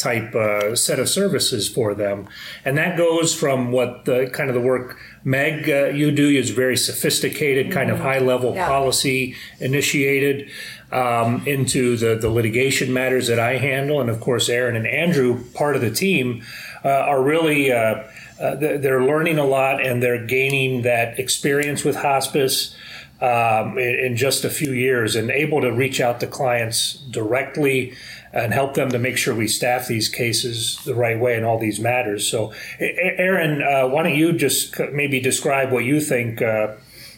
type 0.00 0.34
uh, 0.34 0.74
set 0.74 0.98
of 0.98 1.08
services 1.08 1.68
for 1.68 1.94
them, 1.94 2.28
and 2.64 2.76
that 2.78 2.96
goes 2.96 3.34
from 3.34 3.72
what 3.72 4.04
the 4.04 4.30
kind 4.32 4.48
of 4.48 4.54
the 4.54 4.60
work 4.60 4.98
Meg 5.22 5.68
uh, 5.68 5.86
you 5.86 6.10
do 6.10 6.28
is 6.28 6.50
very 6.50 6.76
sophisticated, 6.76 7.66
mm-hmm. 7.66 7.74
kind 7.74 7.90
of 7.90 7.96
mm-hmm. 7.96 8.06
high 8.06 8.18
level 8.18 8.54
yeah. 8.54 8.66
policy 8.66 9.34
initiated. 9.58 10.50
Um, 10.92 11.46
into 11.46 11.96
the, 11.96 12.16
the 12.16 12.28
litigation 12.28 12.92
matters 12.92 13.28
that 13.28 13.38
I 13.38 13.58
handle. 13.58 14.00
And 14.00 14.10
of 14.10 14.18
course, 14.18 14.48
Erin 14.48 14.74
and 14.74 14.88
Andrew, 14.88 15.44
part 15.54 15.76
of 15.76 15.82
the 15.82 15.90
team, 15.92 16.42
uh, 16.84 16.88
are 16.88 17.22
really 17.22 17.70
uh, 17.70 18.02
uh, 18.40 18.54
they're 18.56 19.04
learning 19.04 19.38
a 19.38 19.44
lot 19.44 19.84
and 19.84 20.02
they're 20.02 20.24
gaining 20.24 20.80
that 20.82 21.18
experience 21.18 21.84
with 21.84 21.96
hospice 21.96 22.74
um, 23.20 23.76
in, 23.76 23.94
in, 24.00 24.16
just 24.16 24.46
a 24.46 24.50
few 24.50 24.72
years 24.72 25.14
and 25.14 25.30
able 25.30 25.60
to 25.60 25.70
reach 25.70 26.00
out 26.00 26.20
to 26.20 26.26
clients 26.26 26.94
directly 27.10 27.92
and 28.32 28.52
help 28.54 28.74
them 28.74 28.90
to 28.90 28.98
make 28.98 29.16
sure 29.16 29.34
we 29.34 29.48
staff 29.48 29.88
these 29.88 30.08
cases 30.08 30.80
the 30.84 30.94
right 30.94 31.18
way 31.18 31.36
in 31.36 31.44
all 31.44 31.58
these 31.58 31.80
matters. 31.80 32.26
So, 32.26 32.52
Erin, 32.78 33.62
uh, 33.62 33.88
why 33.88 34.02
don't 34.04 34.14
you 34.14 34.32
just 34.32 34.78
maybe 34.92 35.20
describe 35.20 35.72
what 35.72 35.84
you 35.84 36.00
think 36.00 36.40
uh, 36.40 36.74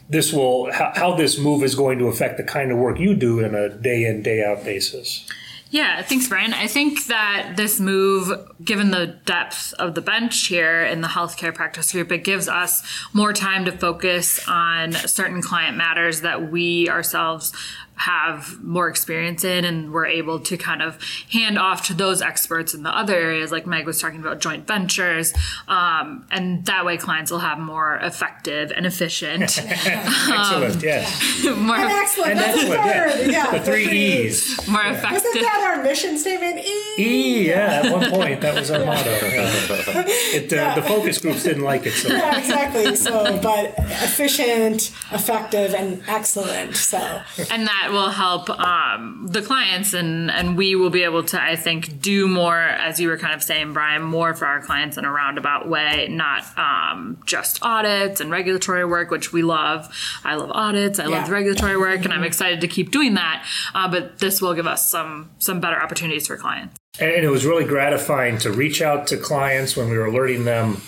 this 0.09 0.33
will, 0.33 0.73
how, 0.73 0.93
how 0.95 1.15
this 1.15 1.39
move 1.39 1.63
is 1.63 1.75
going 1.75 1.99
to 1.99 2.07
affect 2.07 2.37
the 2.37 2.45
kind 2.45 2.73
of 2.73 2.79
work 2.79 2.99
you 2.99 3.15
do 3.15 3.41
in 3.41 3.55
a 3.55 3.69
day 3.69 4.05
in, 4.05 4.23
day 4.23 4.45
out 4.45 4.65
basis? 4.65 5.27
Yeah, 5.73 6.03
thanks, 6.03 6.29
Brian. 6.29 6.53
I 6.53 6.67
think 6.67 7.07
that 7.07 7.55
this 7.57 7.81
move, 7.81 8.31
given 8.63 8.91
the 8.91 9.19
depth 9.25 9.73
of 9.79 9.95
the 9.95 10.03
bench 10.03 10.49
here 10.49 10.83
in 10.83 11.01
the 11.01 11.09
healthcare 11.09 11.55
practice 11.55 11.93
group, 11.93 12.13
it 12.13 12.25
gives 12.25 12.47
us 12.47 12.83
more 13.15 13.33
time 13.33 13.65
to 13.65 13.73
focus 13.73 14.39
on 14.47 14.93
certain 14.93 15.41
client 15.41 15.79
matters 15.79 16.21
that 16.21 16.53
we 16.53 16.91
ourselves 16.91 17.55
have 17.97 18.63
more 18.63 18.89
experience 18.89 19.45
in 19.45 19.65
and 19.65 19.93
we're 19.93 20.07
able 20.07 20.41
to 20.41 20.57
kind 20.57 20.83
of 20.83 20.99
hand 21.31 21.59
off 21.59 21.87
to 21.87 21.95
those 21.95 22.21
experts 22.21 22.75
in 22.75 22.83
the 22.83 22.91
other 22.91 23.15
areas 23.15 23.53
like 23.53 23.67
meg 23.67 23.87
was 23.87 24.01
talking 24.01 24.19
about 24.19 24.41
joint 24.41 24.67
ventures 24.67 25.33
um, 25.69 26.27
and 26.31 26.65
that 26.65 26.85
way 26.85 26.97
clients 26.97 27.31
will 27.31 27.39
have 27.39 27.59
more 27.59 27.97
effective 28.03 28.73
and 28.75 28.87
efficient 28.87 29.43
excellent 29.65 30.77
um, 30.77 30.81
yes. 30.83 31.45
more 31.57 31.77
and 31.77 31.93
excellent 31.93 32.31
and 32.33 32.41
that's 32.41 32.59
excellent, 32.59 33.31
yeah. 33.31 33.53
yeah. 33.53 33.59
the 33.59 33.65
three 33.65 33.89
e's. 33.89 34.69
More 34.69 34.83
yeah. 34.83 34.95
effective. 34.95 35.25
isn't 35.25 35.43
that 35.43 35.77
our 35.77 35.85
mission 35.85 36.19
statement? 36.19 36.59
E. 36.59 36.95
E 36.99 37.49
yeah 37.49 37.83
at 37.85 37.93
one 37.93 38.11
point 38.11 38.41
that 38.41 38.55
was 38.55 38.71
our 38.71 38.85
motto 38.85 39.11
it, 39.23 40.53
uh, 40.53 40.75
the 40.75 40.83
focus 40.83 41.19
groups 41.19 41.43
didn't 41.45 41.63
like 41.63 41.87
it 41.87 41.93
so. 41.93 42.09
Yeah 42.09 42.39
exactly 42.39 42.97
so 42.97 43.39
but 43.41 43.75
efficient 43.79 44.93
effective 45.13 45.75
and 45.75 46.03
excellent 46.09 46.75
so. 46.77 47.23
And 47.51 47.67
that 47.67 47.82
will 47.91 48.11
help 48.11 48.49
um, 48.51 49.27
the 49.29 49.43
clients 49.43 49.93
and 49.93 50.31
and 50.31 50.57
we 50.57 50.75
will 50.75 50.91
be 50.91 51.03
able 51.05 51.23
to 51.25 51.43
I 51.43 51.57
think 51.57 52.01
do 52.01 52.29
more 52.29 52.59
as 52.59 53.01
you 53.01 53.09
were 53.09 53.19
kind 53.19 53.35
of 53.35 53.43
saying 53.43 53.73
Brian 53.73 54.03
more 54.03 54.35
for 54.35 54.47
our 54.47 54.61
clients 54.61 54.97
in 54.97 55.05
a 55.05 55.11
roundabout 55.11 55.69
way 55.69 56.09
not 56.11 56.45
um, 56.59 57.21
just 57.27 57.63
audits 57.63 58.21
and 58.21 58.31
regulatory 58.31 58.85
work 58.85 59.11
which 59.11 59.33
we 59.33 59.43
love. 59.43 59.93
I 60.25 60.35
love 60.35 60.51
audits. 60.53 60.99
I 60.99 61.05
yeah. 61.05 61.17
love 61.17 61.27
the 61.27 61.33
regulatory 61.33 61.77
work 61.77 62.05
and 62.05 62.13
I'm 62.13 62.25
excited 62.25 62.61
to 62.61 62.69
keep 62.69 62.91
doing 62.91 63.15
that. 63.15 63.47
Uh, 63.75 63.91
but 63.91 64.19
this 64.19 64.41
will 64.41 64.55
give 64.55 64.67
us 64.67 64.91
some 64.91 65.31
some 65.39 65.61
better 65.61 65.81
opportunities 65.81 66.27
for 66.27 66.37
clients. 66.37 66.77
And 67.01 67.25
it 67.25 67.31
was 67.31 67.47
really 67.47 67.65
gratifying 67.65 68.39
to 68.39 68.53
reach 68.53 68.83
out 68.83 69.07
to 69.09 69.17
clients 69.17 69.77
when 69.77 69.89
we 69.89 69.97
were 69.97 70.07
alerting 70.07 70.45
them 70.45 70.83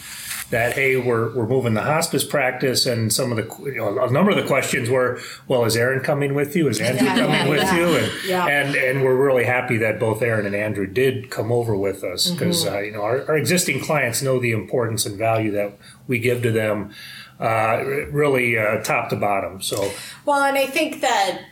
that 0.55 0.73
hey 0.75 0.97
we're, 0.97 1.35
we're 1.35 1.49
moving 1.49 1.75
the 1.75 1.83
hospice 1.83 2.23
practice 2.23 2.87
and 2.87 3.13
some 3.13 3.33
of 3.33 3.37
the 3.37 3.73
you 3.73 3.77
know, 3.77 3.99
a 3.99 4.11
number 4.13 4.31
of 4.31 4.37
the 4.37 4.47
questions 4.47 4.89
were 4.89 5.21
well 5.49 5.65
is 5.65 5.77
Erin 5.77 5.99
coming 5.99 6.33
with 6.33 6.55
you? 6.55 6.69
Is 6.69 6.81
Andrew 6.81 7.09
yeah, 7.09 7.17
coming 7.17 7.31
yeah, 7.33 7.49
with 7.49 7.63
yeah. 7.63 7.77
you? 7.77 7.97
And, 7.97 8.69
and 8.69 8.77
and 8.77 9.05
we're 9.05 9.17
really 9.17 9.43
happy 9.43 9.77
that 9.79 9.99
both 9.99 10.23
Erin 10.23 10.47
and 10.47 10.55
Andrew 10.55 10.87
did 10.87 11.29
come 11.29 11.51
over 11.51 11.77
with 11.77 12.05
us 12.05 12.31
because 12.31 12.65
mm-hmm. 12.65 12.73
uh, 12.73 12.79
you 12.79 12.93
know 12.93 13.03
our, 13.03 13.27
our 13.27 13.37
existing 13.37 13.81
clients 13.81 14.23
know 14.23 14.39
the 14.39 14.53
importance 14.53 15.05
and 15.05 15.19
value 15.19 15.51
that 15.51 15.77
we 16.07 16.21
give 16.21 16.41
to 16.43 16.53
them 16.53 16.95
uh, 17.41 17.83
really 18.13 18.57
uh, 18.57 18.81
top 18.85 19.11
to 19.11 19.17
bottom 19.17 19.61
so. 19.61 19.91
Well 20.25 20.41
and 20.41 20.57
I 20.57 20.67
think 20.67 21.01
that 21.01 21.43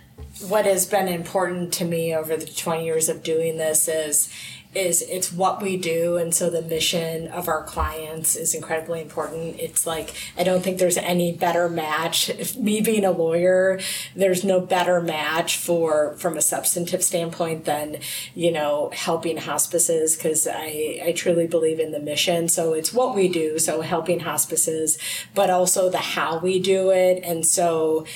what 0.47 0.65
has 0.65 0.87
been 0.87 1.09
important 1.09 1.73
to 1.75 1.85
me 1.85 2.15
over 2.15 2.37
the 2.37 2.47
20 2.47 2.85
years 2.85 3.09
of 3.09 3.25
doing 3.25 3.59
this 3.59 3.89
is 3.89 4.33
is 4.75 5.03
it's 5.03 5.31
what 5.31 5.61
we 5.61 5.77
do 5.77 6.17
and 6.17 6.35
so 6.35 6.49
the 6.49 6.63
mission 6.63 7.29
of 7.29 7.47
our 7.47 7.63
clients 7.63 8.37
is 8.37 8.55
incredibly 8.55 9.03
important. 9.03 9.59
It's 9.59 9.87
like 9.87 10.15
i 10.39 10.43
don't 10.43 10.63
think 10.63 10.79
there's 10.79 10.97
any 10.97 11.33
better 11.33 11.69
match. 11.69 12.31
If 12.31 12.57
me 12.57 12.81
being 12.81 13.05
a 13.05 13.11
lawyer 13.11 13.81
there's 14.17 14.45
no 14.45 14.61
better 14.61 15.01
match 15.01 15.57
for 15.59 16.17
from 16.17 16.37
a 16.37 16.43
substantive 16.43 17.03
standpoint 17.05 17.67
than 17.67 17.99
you 18.35 18.51
know 18.51 18.91
helping 18.95 19.37
hospices 19.37 20.17
because 20.17 20.47
i 20.47 21.01
i 21.05 21.13
truly 21.15 21.47
believe 21.47 21.79
in 21.79 21.93
the 21.93 22.01
mission. 22.01 22.49
So 22.49 22.73
it's 22.73 22.93
what 22.93 23.15
we 23.15 23.29
do 23.29 23.59
so 23.59 23.83
helping 23.83 24.21
hospices 24.21 24.99
but 25.35 25.51
also 25.51 25.91
the 25.91 25.99
how 25.99 26.39
we 26.39 26.59
do 26.59 26.91
it. 26.91 27.23
And 27.23 27.47
so 27.47 28.07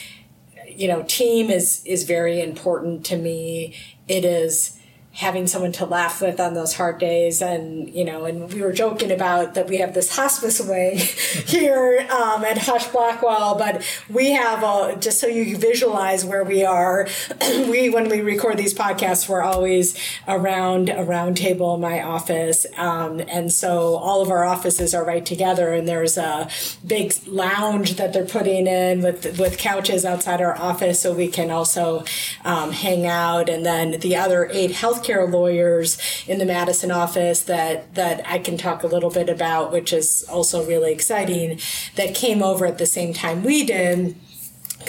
you 0.69 0.89
know 0.89 1.03
team 1.03 1.51
is 1.51 1.83
is 1.85 2.05
very 2.05 2.41
important 2.41 3.05
to 3.07 3.17
me. 3.17 3.75
It 4.09 4.25
is 4.25 4.79
having 5.17 5.47
someone 5.47 5.73
to 5.73 5.87
laugh 5.87 6.21
with 6.21 6.39
on 6.41 6.55
those 6.55 6.75
hard 6.75 6.99
days. 6.99 7.43
And 7.43 7.93
you 7.95 8.05
know 8.05 8.25
and 8.25 8.53
we 8.53 8.63
were 8.63 8.73
joking 8.73 9.11
about 9.11 9.55
that 9.55 9.69
we 9.69 9.79
have 9.79 9.95
this 9.95 10.15
hospice 10.15 10.61
wing 10.61 10.97
here 11.47 12.07
um, 12.11 12.45
at 12.45 12.57
husch 12.59 12.91
blackwell 12.93 13.57
but 13.57 13.83
we 14.09 14.33
have 14.33 14.63
a 14.63 14.97
just 14.97 15.21
so 15.21 15.27
you 15.27 15.57
visualize 15.57 16.25
where 16.25 16.45
we 16.45 16.65
are 16.65 17.09
we 17.41 17.91
when 17.91 18.09
we 18.09 18.21
record 18.21 18.57
these 18.57 18.75
podcasts 18.75 19.29
we're 19.29 19.43
always 19.43 19.97
around 20.29 20.89
a 20.91 21.05
round 21.05 21.37
table 21.37 21.75
in 21.75 21.81
my 21.81 22.03
office. 22.03 22.67
Um, 22.77 23.21
and 23.21 23.53
so 23.53 23.97
all 23.97 24.23
of 24.23 24.31
our 24.31 24.45
offices 24.45 24.95
are 24.95 25.05
right 25.05 25.25
together 25.25 25.73
and 25.73 25.89
there's 25.89 26.17
a 26.17 26.49
big 26.87 27.15
lounge 27.27 27.97
that 27.97 28.13
they're 28.13 28.27
putting 28.27 28.67
in 28.67 29.03
with 29.03 29.39
with 29.39 29.59
couches 29.59 30.05
outside 30.05 30.41
our 30.41 30.57
office 30.59 31.01
so 31.01 31.13
we 31.13 31.29
can 31.29 31.51
also 31.51 32.05
um, 32.45 32.73
hang 32.73 33.07
out. 33.07 33.49
And 33.49 33.65
then 33.65 34.01
the 34.01 34.17
other 34.17 34.49
eight 34.53 34.73
health 34.73 35.03
healthcare 35.07 35.31
lawyers 35.31 35.99
in 36.27 36.39
the 36.39 36.47
Madison 36.47 36.91
office 36.91 37.43
that 37.43 37.95
that 37.95 38.27
I 38.27 38.39
can 38.39 38.57
talk 38.57 38.83
a 38.83 38.87
little 38.87 39.11
bit 39.11 39.29
about, 39.29 39.73
which 39.73 39.93
is 39.93 40.25
also 40.29 40.67
really 40.67 40.93
exciting, 40.93 41.61
that 41.97 42.15
came 42.15 42.43
over 42.43 42.67
at 42.67 42.79
the 42.79 42.87
same 42.87 43.13
time 43.13 43.43
we 43.43 43.65
did 43.65 44.17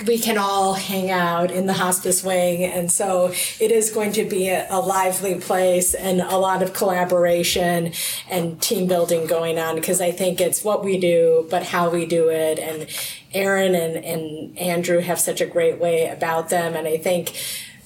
we 0.05 0.19
can 0.19 0.37
all 0.37 0.73
hang 0.73 1.09
out 1.09 1.49
in 1.49 1.65
the 1.65 1.73
hospice 1.73 2.23
wing. 2.23 2.63
And 2.63 2.91
so 2.91 3.33
it 3.59 3.71
is 3.71 3.89
going 3.89 4.11
to 4.11 4.25
be 4.25 4.49
a, 4.49 4.67
a, 4.69 4.79
lively 4.79 5.35
place 5.35 5.95
and 5.95 6.21
a 6.21 6.37
lot 6.37 6.61
of 6.61 6.73
collaboration 6.73 7.93
and 8.29 8.61
team 8.61 8.87
building 8.87 9.25
going 9.25 9.57
on 9.57 9.75
because 9.75 9.99
I 9.99 10.11
think 10.11 10.39
it's 10.39 10.63
what 10.63 10.83
we 10.83 10.99
do, 10.99 11.47
but 11.49 11.63
how 11.63 11.89
we 11.89 12.05
do 12.05 12.29
it. 12.29 12.59
And 12.59 12.87
Erin 13.33 13.73
and, 13.73 14.05
and 14.05 14.57
Andrew 14.57 14.99
have 14.99 15.19
such 15.19 15.41
a 15.41 15.47
great 15.47 15.79
way 15.79 16.07
about 16.07 16.49
them. 16.49 16.75
And 16.75 16.87
I 16.87 16.97
think 16.97 17.33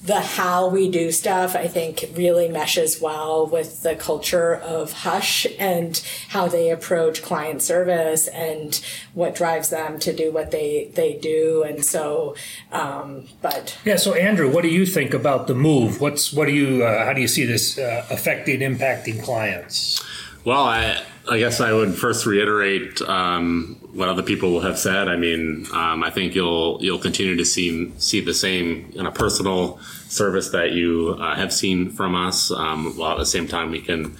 the 0.04 0.20
how 0.20 0.68
we 0.68 0.90
do 0.90 1.12
stuff, 1.12 1.54
I 1.54 1.68
think, 1.68 2.10
really 2.14 2.48
meshes 2.48 3.00
well 3.00 3.46
with 3.46 3.82
the 3.82 3.94
culture 3.94 4.54
of 4.54 4.92
Husch 4.92 5.46
and 5.58 5.96
how 6.28 6.48
they 6.48 6.70
approach 6.70 7.22
client 7.22 7.62
service 7.62 8.26
and 8.28 8.84
what 9.14 9.34
drives 9.34 9.70
them 9.70 10.00
to 10.00 10.12
do 10.12 10.32
what 10.32 10.50
they, 10.50 10.90
they 10.94 11.14
do. 11.14 11.62
And 11.62 11.84
so, 11.84 12.34
um, 12.72 13.28
but 13.42 13.78
yeah. 13.84 13.96
So, 13.96 14.14
Andrew, 14.14 14.52
what 14.52 14.62
do 14.62 14.68
you 14.68 14.86
think 14.86 15.14
about 15.14 15.46
the 15.46 15.54
move? 15.54 16.00
What's 16.00 16.32
what 16.32 16.46
do 16.46 16.52
you 16.52 16.84
uh, 16.84 17.04
how 17.04 17.12
do 17.12 17.20
you 17.20 17.28
see 17.28 17.44
this 17.44 17.78
uh, 17.78 18.04
affecting 18.10 18.60
impacting 18.60 19.22
clients? 19.22 20.02
Well, 20.44 20.64
I 20.64 21.00
I 21.30 21.38
guess 21.38 21.60
I 21.60 21.72
would 21.72 21.94
first 21.94 22.26
reiterate 22.26 23.00
um, 23.02 23.78
what 23.92 24.08
other 24.08 24.22
people 24.22 24.60
have 24.60 24.78
said. 24.78 25.08
I 25.08 25.16
mean, 25.16 25.66
um, 25.72 26.02
I 26.02 26.10
think 26.10 26.34
you'll 26.34 26.78
you'll 26.80 26.98
continue 26.98 27.36
to 27.36 27.44
see 27.44 27.92
see 27.98 28.20
the 28.20 28.34
same 28.34 28.92
in 28.96 29.06
a 29.06 29.12
personal 29.12 29.78
service 30.08 30.50
that 30.50 30.72
you 30.72 31.16
uh, 31.20 31.36
have 31.36 31.52
seen 31.52 31.90
from 31.90 32.16
us, 32.16 32.50
um, 32.50 32.96
while 32.96 33.12
at 33.12 33.18
the 33.18 33.26
same 33.26 33.46
time 33.46 33.70
we 33.70 33.80
can 33.80 34.16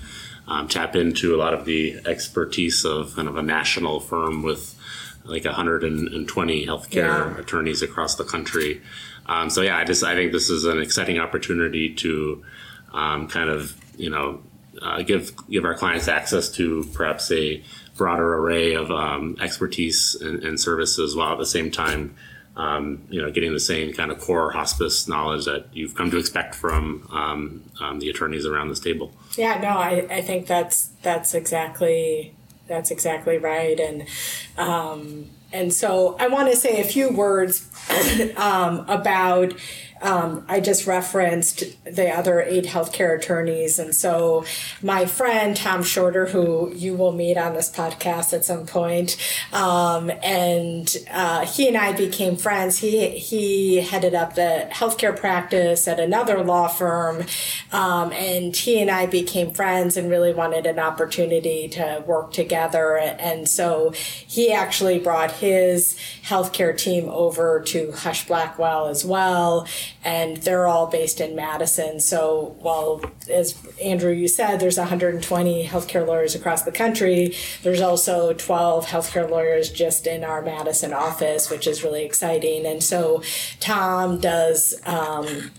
um, 0.46 0.68
tap 0.68 0.94
into 0.94 1.34
a 1.34 1.38
lot 1.38 1.54
of 1.54 1.64
the 1.64 1.98
expertise 2.06 2.84
of 2.84 3.14
kind 3.16 3.26
of 3.26 3.36
a 3.36 3.42
national 3.42 3.98
firm 3.98 4.42
with 4.42 4.78
like 5.24 5.44
120 5.44 6.66
healthcare 6.66 7.34
yeah. 7.34 7.38
attorneys 7.38 7.82
across 7.82 8.16
the 8.16 8.24
country. 8.24 8.80
Um, 9.26 9.50
so 9.50 9.62
yeah, 9.62 9.76
I 9.76 9.84
just 9.84 10.04
I 10.04 10.14
think 10.14 10.32
this 10.32 10.50
is 10.50 10.64
an 10.64 10.80
exciting 10.80 11.18
opportunity 11.18 11.94
to 11.96 12.44
um, 12.92 13.26
kind 13.26 13.50
of 13.50 13.76
you 13.96 14.10
know 14.10 14.40
uh, 14.80 15.02
give 15.02 15.32
give 15.48 15.64
our 15.64 15.74
clients 15.74 16.08
access 16.08 16.48
to 16.48 16.88
perhaps 16.94 17.30
a 17.30 17.62
broader 17.96 18.36
array 18.38 18.74
of 18.74 18.90
um, 18.90 19.36
expertise 19.40 20.14
and, 20.20 20.42
and, 20.42 20.58
services, 20.58 21.14
while 21.14 21.32
at 21.32 21.38
the 21.38 21.46
same 21.46 21.70
time, 21.70 22.14
um, 22.56 23.06
you 23.10 23.20
know, 23.20 23.30
getting 23.30 23.52
the 23.52 23.60
same 23.60 23.92
kind 23.92 24.10
of 24.10 24.18
core 24.18 24.50
hospice 24.50 25.06
knowledge 25.06 25.44
that 25.44 25.66
you've 25.72 25.94
come 25.94 26.10
to 26.10 26.18
expect 26.18 26.54
from 26.54 27.06
um, 27.12 27.62
um, 27.80 28.00
the 28.00 28.08
attorneys 28.08 28.46
around 28.46 28.68
this 28.68 28.80
table. 28.80 29.12
Yeah, 29.36 29.60
no, 29.60 29.68
I, 29.68 30.06
I 30.10 30.22
think 30.22 30.46
that's 30.46 30.86
that's 31.02 31.34
exactly 31.34 32.34
that's 32.66 32.90
exactly 32.90 33.38
right, 33.38 33.78
and 33.78 34.08
um, 34.56 35.30
and 35.52 35.72
so 35.72 36.16
I 36.18 36.28
want 36.28 36.50
to 36.50 36.56
say 36.56 36.80
a 36.80 36.84
few 36.84 37.10
words 37.10 37.68
um, 38.36 38.86
about 38.88 39.54
um, 40.02 40.44
I 40.48 40.60
just 40.60 40.86
referenced 40.86 41.62
the 41.84 42.10
other 42.10 42.40
eight 42.40 42.64
healthcare 42.64 43.16
attorneys. 43.16 43.78
And 43.78 43.94
so 43.94 44.44
my 44.82 45.06
friend 45.06 45.56
Tom 45.56 45.82
Shorter, 45.82 46.26
who 46.26 46.72
you 46.74 46.94
will 46.94 47.12
meet 47.12 47.38
on 47.38 47.54
this 47.54 47.70
podcast 47.70 48.32
at 48.32 48.44
some 48.44 48.66
point, 48.66 49.16
um, 49.52 50.10
and 50.22 50.94
uh, 51.10 51.46
he 51.46 51.68
and 51.68 51.76
I 51.76 51.92
became 51.92 52.36
friends. 52.36 52.78
He, 52.78 53.08
he 53.10 53.76
headed 53.76 54.14
up 54.14 54.34
the 54.34 54.68
healthcare 54.72 55.16
practice 55.16 55.86
at 55.86 56.00
another 56.00 56.42
law 56.42 56.68
firm. 56.68 57.24
Um, 57.72 58.12
and 58.12 58.54
he 58.54 58.80
and 58.80 58.90
I 58.90 59.06
became 59.06 59.52
friends 59.52 59.96
and 59.96 60.10
really 60.10 60.34
wanted 60.34 60.66
an 60.66 60.78
opportunity 60.78 61.68
to 61.68 62.02
work 62.06 62.32
together. 62.32 62.96
And 62.98 63.48
so 63.48 63.92
he 63.92 64.52
actually 64.52 64.98
brought 64.98 65.30
his 65.32 65.96
healthcare 66.24 66.76
team 66.76 67.08
over 67.08 67.60
to 67.60 67.92
Husch 67.92 68.26
Blackwell 68.26 68.88
as 68.88 69.04
well 69.04 69.66
and 70.04 70.38
they're 70.38 70.66
all 70.66 70.86
based 70.86 71.20
in 71.20 71.36
Madison. 71.36 72.00
So 72.00 72.56
while, 72.60 73.02
as 73.30 73.56
Andrew, 73.82 74.12
you 74.12 74.28
said, 74.28 74.58
there's 74.58 74.78
120 74.78 75.66
healthcare 75.66 76.06
lawyers 76.06 76.34
across 76.34 76.62
the 76.62 76.72
country, 76.72 77.34
there's 77.62 77.80
also 77.80 78.32
12 78.32 78.86
healthcare 78.86 79.28
lawyers 79.28 79.70
just 79.70 80.06
in 80.06 80.24
our 80.24 80.42
Madison 80.42 80.92
office, 80.92 81.50
which 81.50 81.66
is 81.66 81.84
really 81.84 82.04
exciting. 82.04 82.66
And 82.66 82.82
so 82.82 83.22
Tom 83.60 84.20
does, 84.20 84.80
um, 84.84 85.50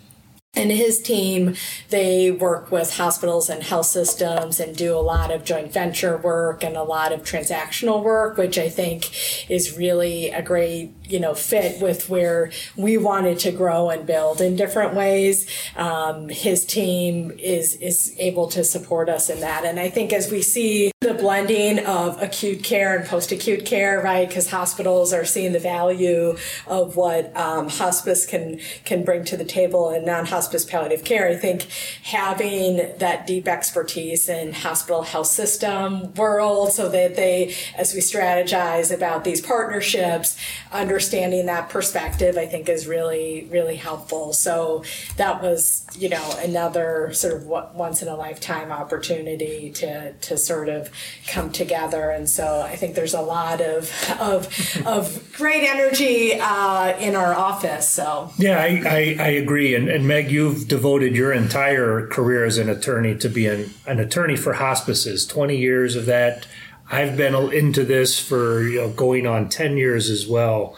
and 0.56 0.72
his 0.72 1.02
team, 1.02 1.56
they 1.90 2.30
work 2.30 2.72
with 2.72 2.98
hospitals 2.98 3.50
and 3.50 3.64
health 3.64 3.88
systems 3.88 4.60
and 4.60 4.76
do 4.76 4.96
a 4.96 5.02
lot 5.02 5.32
of 5.32 5.44
joint 5.44 5.74
venture 5.74 6.16
work 6.16 6.64
and 6.64 6.78
a 6.78 6.84
lot 6.84 7.12
of 7.12 7.24
transactional 7.24 8.04
work, 8.04 8.38
which 8.38 8.60
I 8.60 8.70
think 8.70 9.50
is 9.50 9.76
really 9.76 10.30
a 10.30 10.44
great, 10.44 10.94
you 11.06 11.20
know, 11.20 11.34
fit 11.34 11.82
with 11.82 12.08
where 12.08 12.52
we 12.78 13.00
wanted 13.00 13.40
to 13.40 13.52
grow 13.52 13.90
and 13.90 14.06
build 14.06 14.42
in 14.42 14.56
different 14.56 14.94
ways. 14.94 15.50
Um, 15.76 16.30
his 16.30 16.66
team 16.66 17.32
is 17.40 17.76
is 17.78 18.16
able 18.20 18.48
to 18.50 18.64
support 18.64 19.10
us 19.10 19.32
in 19.32 19.40
that, 19.40 19.66
and 19.66 19.80
I 19.80 19.90
think 19.90 20.14
as 20.14 20.32
we 20.32 20.44
see 20.44 20.93
the 21.04 21.14
blending 21.14 21.80
of 21.80 22.22
acute 22.22 22.64
care 22.64 22.98
and 22.98 23.06
post 23.06 23.32
acute 23.32 23.66
care, 23.66 24.02
right? 24.02 24.28
Because 24.28 24.50
hospitals 24.50 25.12
are 25.12 25.26
seeing 25.26 25.52
the 25.52 25.60
value 25.60 26.38
of 26.66 26.96
what 26.96 27.36
um, 27.36 27.68
hospice 27.68 28.26
can 28.26 28.60
can 28.86 29.04
bring 29.04 29.26
to 29.26 29.38
the 29.38 29.44
table 29.44 29.90
and 29.90 30.06
non 30.06 30.26
hospice 30.26 30.64
palliative 30.64 31.04
care. 31.04 31.28
I 31.28 31.36
think 31.36 31.68
having 32.04 32.78
that 33.00 33.28
deep 33.28 33.48
expertise 33.48 34.30
in 34.30 34.54
hospital 34.54 35.04
health 35.04 35.28
system 35.28 36.14
world, 36.14 36.72
so 36.72 36.88
that 36.90 37.16
they, 37.18 37.54
as 37.78 37.94
we 37.94 38.00
strategize 38.00 38.94
about 38.94 39.26
these 39.26 39.42
partnerships, 39.42 40.38
understanding 40.72 41.46
that 41.48 41.70
perspective, 41.70 42.38
I 42.38 42.46
think 42.46 42.70
is 42.70 42.88
really 42.88 43.48
really 43.52 43.76
helpful. 43.76 44.32
So 44.32 44.84
that 45.18 45.42
was 45.42 45.86
you 45.98 46.08
know 46.08 46.40
another 46.40 47.12
sort 47.14 47.34
of 47.34 47.46
once 47.46 48.02
in 48.02 48.08
a 48.08 48.16
lifetime 48.16 48.72
opportunity 48.72 49.70
to 49.72 50.14
to 50.14 50.38
sort 50.38 50.70
of 50.70 50.90
come 51.28 51.52
together. 51.52 52.10
And 52.10 52.30
so 52.30 52.62
I 52.62 52.76
think 52.76 52.96
there's 52.96 53.14
a 53.14 53.22
lot 53.22 53.62
of 53.62 53.92
of, 54.20 54.86
of 54.86 55.34
great 55.34 55.64
energy 55.64 56.34
uh, 56.40 56.98
in 56.98 57.16
our 57.16 57.34
office. 57.34 57.90
So 57.90 58.32
yeah, 58.38 58.60
I, 58.60 58.82
I, 58.86 59.16
I, 59.20 59.28
agree. 59.30 59.76
And, 59.76 59.90
and 59.90 60.08
Meg, 60.08 60.32
you've 60.32 60.68
devoted 60.68 61.16
your 61.16 61.32
entire 61.32 62.08
career 62.08 62.46
as 62.46 62.58
an 62.58 62.70
attorney 62.70 63.16
to 63.18 63.30
being 63.30 63.72
an 63.86 64.00
attorney 64.00 64.36
for 64.36 64.54
hospices. 64.54 65.26
Twenty 65.26 65.58
years 65.58 65.96
of 65.96 66.06
that. 66.06 66.48
I've 66.92 67.16
been 67.16 67.34
into 67.54 67.84
this 67.86 68.20
for 68.20 68.62
you 68.62 68.82
know, 68.82 68.90
going 68.90 69.26
on 69.26 69.50
ten 69.50 69.78
years 69.78 70.10
as 70.10 70.28
well. 70.28 70.78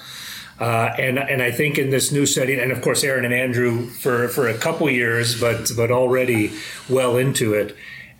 Uh, 0.60 0.96
and 0.98 1.20
and 1.20 1.42
I 1.42 1.52
think 1.52 1.78
in 1.78 1.90
this 1.90 2.12
new 2.12 2.26
setting, 2.26 2.60
and 2.60 2.72
of 2.72 2.82
course 2.82 3.04
Erin 3.04 3.26
and 3.26 3.34
Andrew 3.34 3.88
for, 3.88 4.30
for 4.30 4.48
a 4.48 4.58
couple 4.58 4.90
years, 4.90 5.40
but 5.40 5.70
but 5.76 5.92
already 5.92 6.54
well 6.90 7.18
into 7.18 7.54
it. 7.54 7.76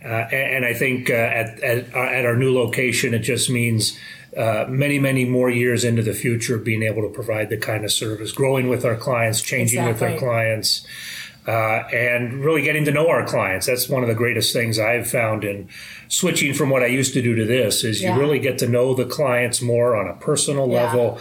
Uh, 0.06 0.28
and, 0.32 0.58
and, 0.58 0.66
I 0.66 0.74
think 0.74 1.10
uh, 1.10 1.14
at, 1.14 1.60
at, 1.64 1.96
uh, 1.96 2.00
at, 2.00 2.26
our 2.26 2.36
new 2.36 2.54
location, 2.54 3.16
it 3.16 3.20
just 3.20 3.50
means 3.50 3.98
uh, 4.38 4.66
many, 4.70 5.00
many 5.00 5.26
more 5.26 5.50
years 5.50 5.84
into 5.84 6.04
the 6.04 6.14
future 6.14 6.60
being 6.60 6.84
able 6.84 7.02
to 7.02 7.10
provide 7.10 7.50
the 7.50 7.58
kind 7.58 7.84
of 7.84 7.92
service, 7.92 8.32
growing 8.32 8.70
with 8.70 8.86
our 8.86 8.96
clients, 8.96 9.42
changing 9.42 9.80
exactly. 9.80 10.14
with 10.14 10.14
our 10.14 10.20
clients, 10.20 10.86
uh, 11.48 11.88
and 11.92 12.44
really 12.44 12.62
getting 12.62 12.86
to 12.86 12.92
know 12.92 13.08
our 13.08 13.26
clients. 13.26 13.66
That's 13.66 13.90
one 13.90 14.04
of 14.04 14.10
the 14.10 14.16
greatest 14.16 14.54
things 14.54 14.78
I've 14.78 15.10
found 15.10 15.44
in 15.44 15.70
switching 16.08 16.54
from 16.54 16.70
what 16.70 16.84
I 16.84 16.88
used 16.88 17.14
to 17.14 17.22
do 17.22 17.36
to 17.36 17.46
this 17.46 17.84
is 17.84 18.02
yeah. 18.02 18.14
you 18.14 18.22
really 18.22 18.40
get 18.40 18.60
to 18.60 18.68
know 18.68 18.94
the 18.94 19.06
clients 19.06 19.62
more 19.62 19.96
on 19.96 20.08
a 20.08 20.14
personal 20.14 20.70
yeah. 20.70 20.84
level 20.84 21.20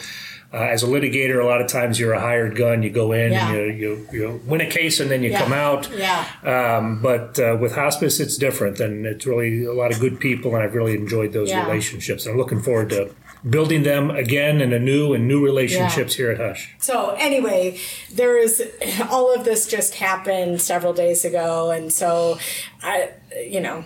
uh, 0.55 0.59
as 0.59 0.85
a 0.85 0.87
litigator, 0.87 1.43
a 1.43 1.45
lot 1.45 1.61
of 1.61 1.67
times 1.67 1.99
you're 1.99 2.13
a 2.13 2.21
hired 2.21 2.57
gun. 2.57 2.83
You 2.85 2.91
go 2.91 3.11
in, 3.13 3.33
yeah. 3.33 3.53
and 3.53 3.79
you, 3.79 3.89
you, 3.89 4.09
you 4.13 4.41
win 4.47 4.61
a 4.61 4.71
case, 4.71 5.01
and 5.01 5.11
then 5.11 5.23
you 5.25 5.31
yeah. 5.31 5.43
come 5.43 5.53
out. 5.53 5.91
Yeah. 5.91 6.27
Um, 6.45 7.03
but 7.03 7.39
uh, 7.41 7.59
with 7.61 7.75
hospice, 7.75 8.21
it's 8.21 8.37
different, 8.37 8.79
and 8.79 9.05
it's 9.05 9.27
really 9.27 9.65
a 9.65 9.73
lot 9.73 9.93
of 9.93 9.99
good 9.99 10.21
people, 10.21 10.55
and 10.55 10.63
I've 10.63 10.75
really 10.75 10.95
enjoyed 10.95 11.33
those 11.33 11.51
yeah. 11.51 11.67
relationships. 11.67 12.25
And 12.25 12.33
I'm 12.33 12.39
looking 12.39 12.63
forward 12.63 12.91
to 12.91 13.13
building 13.49 13.83
them 13.83 14.11
again 14.11 14.61
in 14.61 14.73
a 14.73 14.79
new 14.79 15.13
and 15.13 15.29
new 15.29 15.45
relationships 15.45 16.15
here 16.15 16.31
at 16.31 16.39
Husch. 16.39 16.69
So 16.79 17.15
anyway, 17.19 17.79
there 18.11 18.39
is 18.39 18.63
all 19.11 19.35
of 19.35 19.45
this 19.45 19.67
just 19.67 19.97
happened 19.97 20.63
several 20.63 20.93
days 20.93 21.25
ago, 21.25 21.71
and 21.71 21.93
so 21.93 22.39
I, 22.85 23.13
you 23.49 23.61
know, 23.61 23.83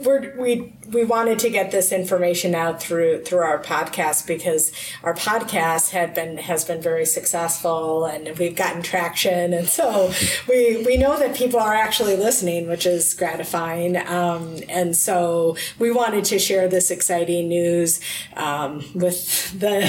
we're, 0.00 0.36
we 0.36 0.74
we 0.88 1.04
wanted 1.04 1.38
to 1.38 1.50
get 1.50 1.70
this 1.70 1.92
information 1.92 2.52
out 2.56 2.82
through 2.82 3.22
through 3.24 3.38
our 3.38 3.62
podcast 3.62 4.26
because 4.26 4.72
our 5.04 5.14
podcast 5.14 5.90
had 5.90 6.14
been 6.14 6.36
has 6.36 6.64
been 6.64 6.82
very 6.82 7.06
successful 7.06 8.06
and 8.06 8.36
we've 8.38 8.56
gotten 8.56 8.82
traction, 8.82 9.54
and 9.54 9.68
so 9.68 10.12
we 10.48 10.82
we 10.84 10.96
know 10.96 11.16
that 11.16 11.36
people 11.36 11.60
are 11.60 11.74
actually 11.74 12.16
listening, 12.16 12.68
which 12.68 12.86
is 12.86 13.14
gratifying. 13.14 13.96
Um, 13.96 14.56
and 14.68 14.96
so 14.96 15.56
we 15.78 15.92
wanted 15.92 16.24
to 16.24 16.40
share 16.40 16.66
this 16.66 16.90
exciting 16.90 17.48
news 17.48 18.00
um, 18.36 18.84
with 18.94 19.58
the 19.60 19.80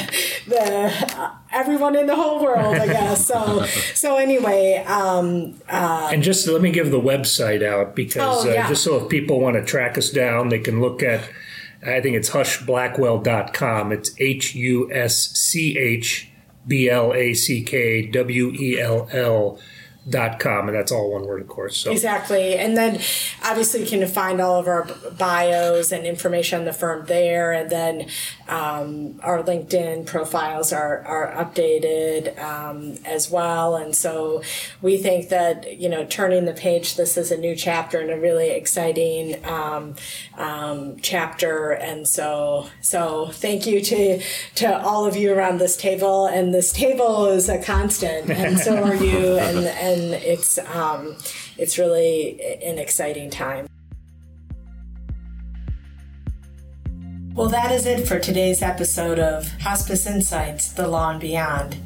the. 0.47 1.40
Everyone 1.53 1.95
in 1.95 2.07
the 2.07 2.15
whole 2.15 2.41
world, 2.41 2.75
I 2.75 2.87
guess. 2.87 3.27
So, 3.27 3.65
so 3.93 4.17
anyway, 4.17 4.83
um, 4.87 5.55
uh, 5.69 6.09
and 6.11 6.23
just 6.23 6.47
let 6.47 6.61
me 6.61 6.71
give 6.71 6.91
the 6.91 7.01
website 7.01 7.63
out 7.63 7.95
because 7.95 8.45
oh, 8.45 8.49
yeah. 8.49 8.65
uh, 8.65 8.69
just 8.69 8.83
so 8.83 9.03
if 9.03 9.09
people 9.09 9.39
want 9.39 9.55
to 9.55 9.63
track 9.63 9.97
us 9.97 10.09
down, 10.09 10.49
they 10.49 10.59
can 10.59 10.81
look 10.81 11.03
at. 11.03 11.29
I 11.83 11.99
think 11.99 12.15
it's 12.15 12.29
huschblackwell.com. 12.29 13.91
It's 13.91 14.11
H 14.19 14.53
U 14.53 14.91
S 14.93 15.31
C 15.31 15.77
H 15.79 16.29
B 16.67 16.89
L 16.89 17.11
A 17.13 17.33
C 17.33 17.63
K 17.63 18.05
W 18.05 18.51
E 18.51 18.79
L 18.79 19.09
L 19.11 19.59
dot 20.09 20.39
com 20.39 20.67
and 20.67 20.75
that's 20.75 20.91
all 20.91 21.11
one 21.11 21.27
word 21.27 21.41
of 21.41 21.47
course 21.47 21.77
so. 21.77 21.91
Exactly 21.91 22.55
and 22.55 22.75
then 22.75 22.99
obviously 23.43 23.81
you 23.81 23.85
can 23.87 24.07
find 24.07 24.41
all 24.41 24.59
of 24.59 24.67
our 24.67 24.87
bios 25.15 25.91
and 25.91 26.07
information 26.07 26.59
on 26.59 26.65
the 26.65 26.73
firm 26.73 27.05
there 27.05 27.51
and 27.51 27.69
then 27.69 28.07
um, 28.47 29.19
our 29.21 29.43
linkedin 29.43 30.03
profiles 30.03 30.73
are, 30.73 31.03
are 31.05 31.31
updated 31.33 32.35
um, 32.39 32.97
as 33.05 33.29
well 33.29 33.75
and 33.75 33.95
so 33.95 34.41
we 34.81 34.97
think 34.97 35.29
that 35.29 35.79
you 35.79 35.87
know 35.87 36.03
turning 36.05 36.45
the 36.45 36.53
page 36.53 36.95
this 36.95 37.15
is 37.15 37.31
a 37.31 37.37
new 37.37 37.55
chapter 37.55 37.99
and 37.99 38.09
a 38.09 38.19
really 38.19 38.49
exciting 38.49 39.45
um, 39.45 39.93
um 40.39 40.97
chapter 41.01 41.73
and 41.73 42.07
so 42.07 42.67
so 42.81 43.27
thank 43.33 43.67
you 43.67 43.79
to 43.79 44.19
to 44.55 44.81
all 44.81 45.05
of 45.05 45.15
you 45.15 45.31
around 45.31 45.59
this 45.59 45.77
table 45.77 46.25
and 46.25 46.55
this 46.55 46.73
table 46.73 47.27
is 47.27 47.47
a 47.47 47.61
constant 47.61 48.31
and 48.31 48.57
so 48.57 48.83
are 48.83 48.95
you 48.95 49.37
and, 49.37 49.59
and 49.67 49.90
and 49.91 50.13
it's 50.13 50.57
um, 50.57 51.15
it's 51.57 51.77
really 51.77 52.41
an 52.63 52.77
exciting 52.77 53.29
time. 53.29 53.67
Well, 57.33 57.49
that 57.49 57.71
is 57.71 57.85
it 57.85 58.07
for 58.07 58.19
today's 58.19 58.61
episode 58.61 59.17
of 59.17 59.47
Hospice 59.61 60.05
Insights 60.05 60.73
The 60.73 60.87
Law 60.87 61.11
and 61.11 61.21
Beyond. 61.21 61.77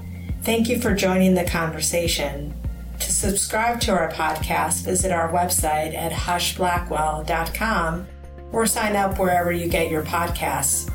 Thank 0.41 0.69
you 0.69 0.79
for 0.79 0.95
joining 0.95 1.35
the 1.35 1.45
conversation. 1.45 2.53
To 2.99 3.11
subscribe 3.11 3.81
to 3.81 3.91
our 3.91 4.11
podcast, 4.11 4.83
visit 4.85 5.11
our 5.11 5.31
website 5.31 5.93
at 5.93 6.11
huschblackwell.com 6.11 8.07
or 8.51 8.65
sign 8.65 8.95
up 8.95 9.19
wherever 9.19 9.51
you 9.51 9.67
get 9.67 9.91
your 9.91 10.03
podcasts. 10.03 10.91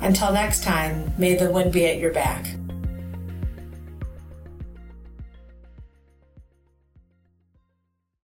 Until 0.00 0.32
next 0.32 0.62
time, 0.62 1.12
may 1.16 1.36
the 1.36 1.50
wind 1.50 1.72
be 1.72 1.86
at 1.86 1.98
your 1.98 2.12
back. 2.12 2.57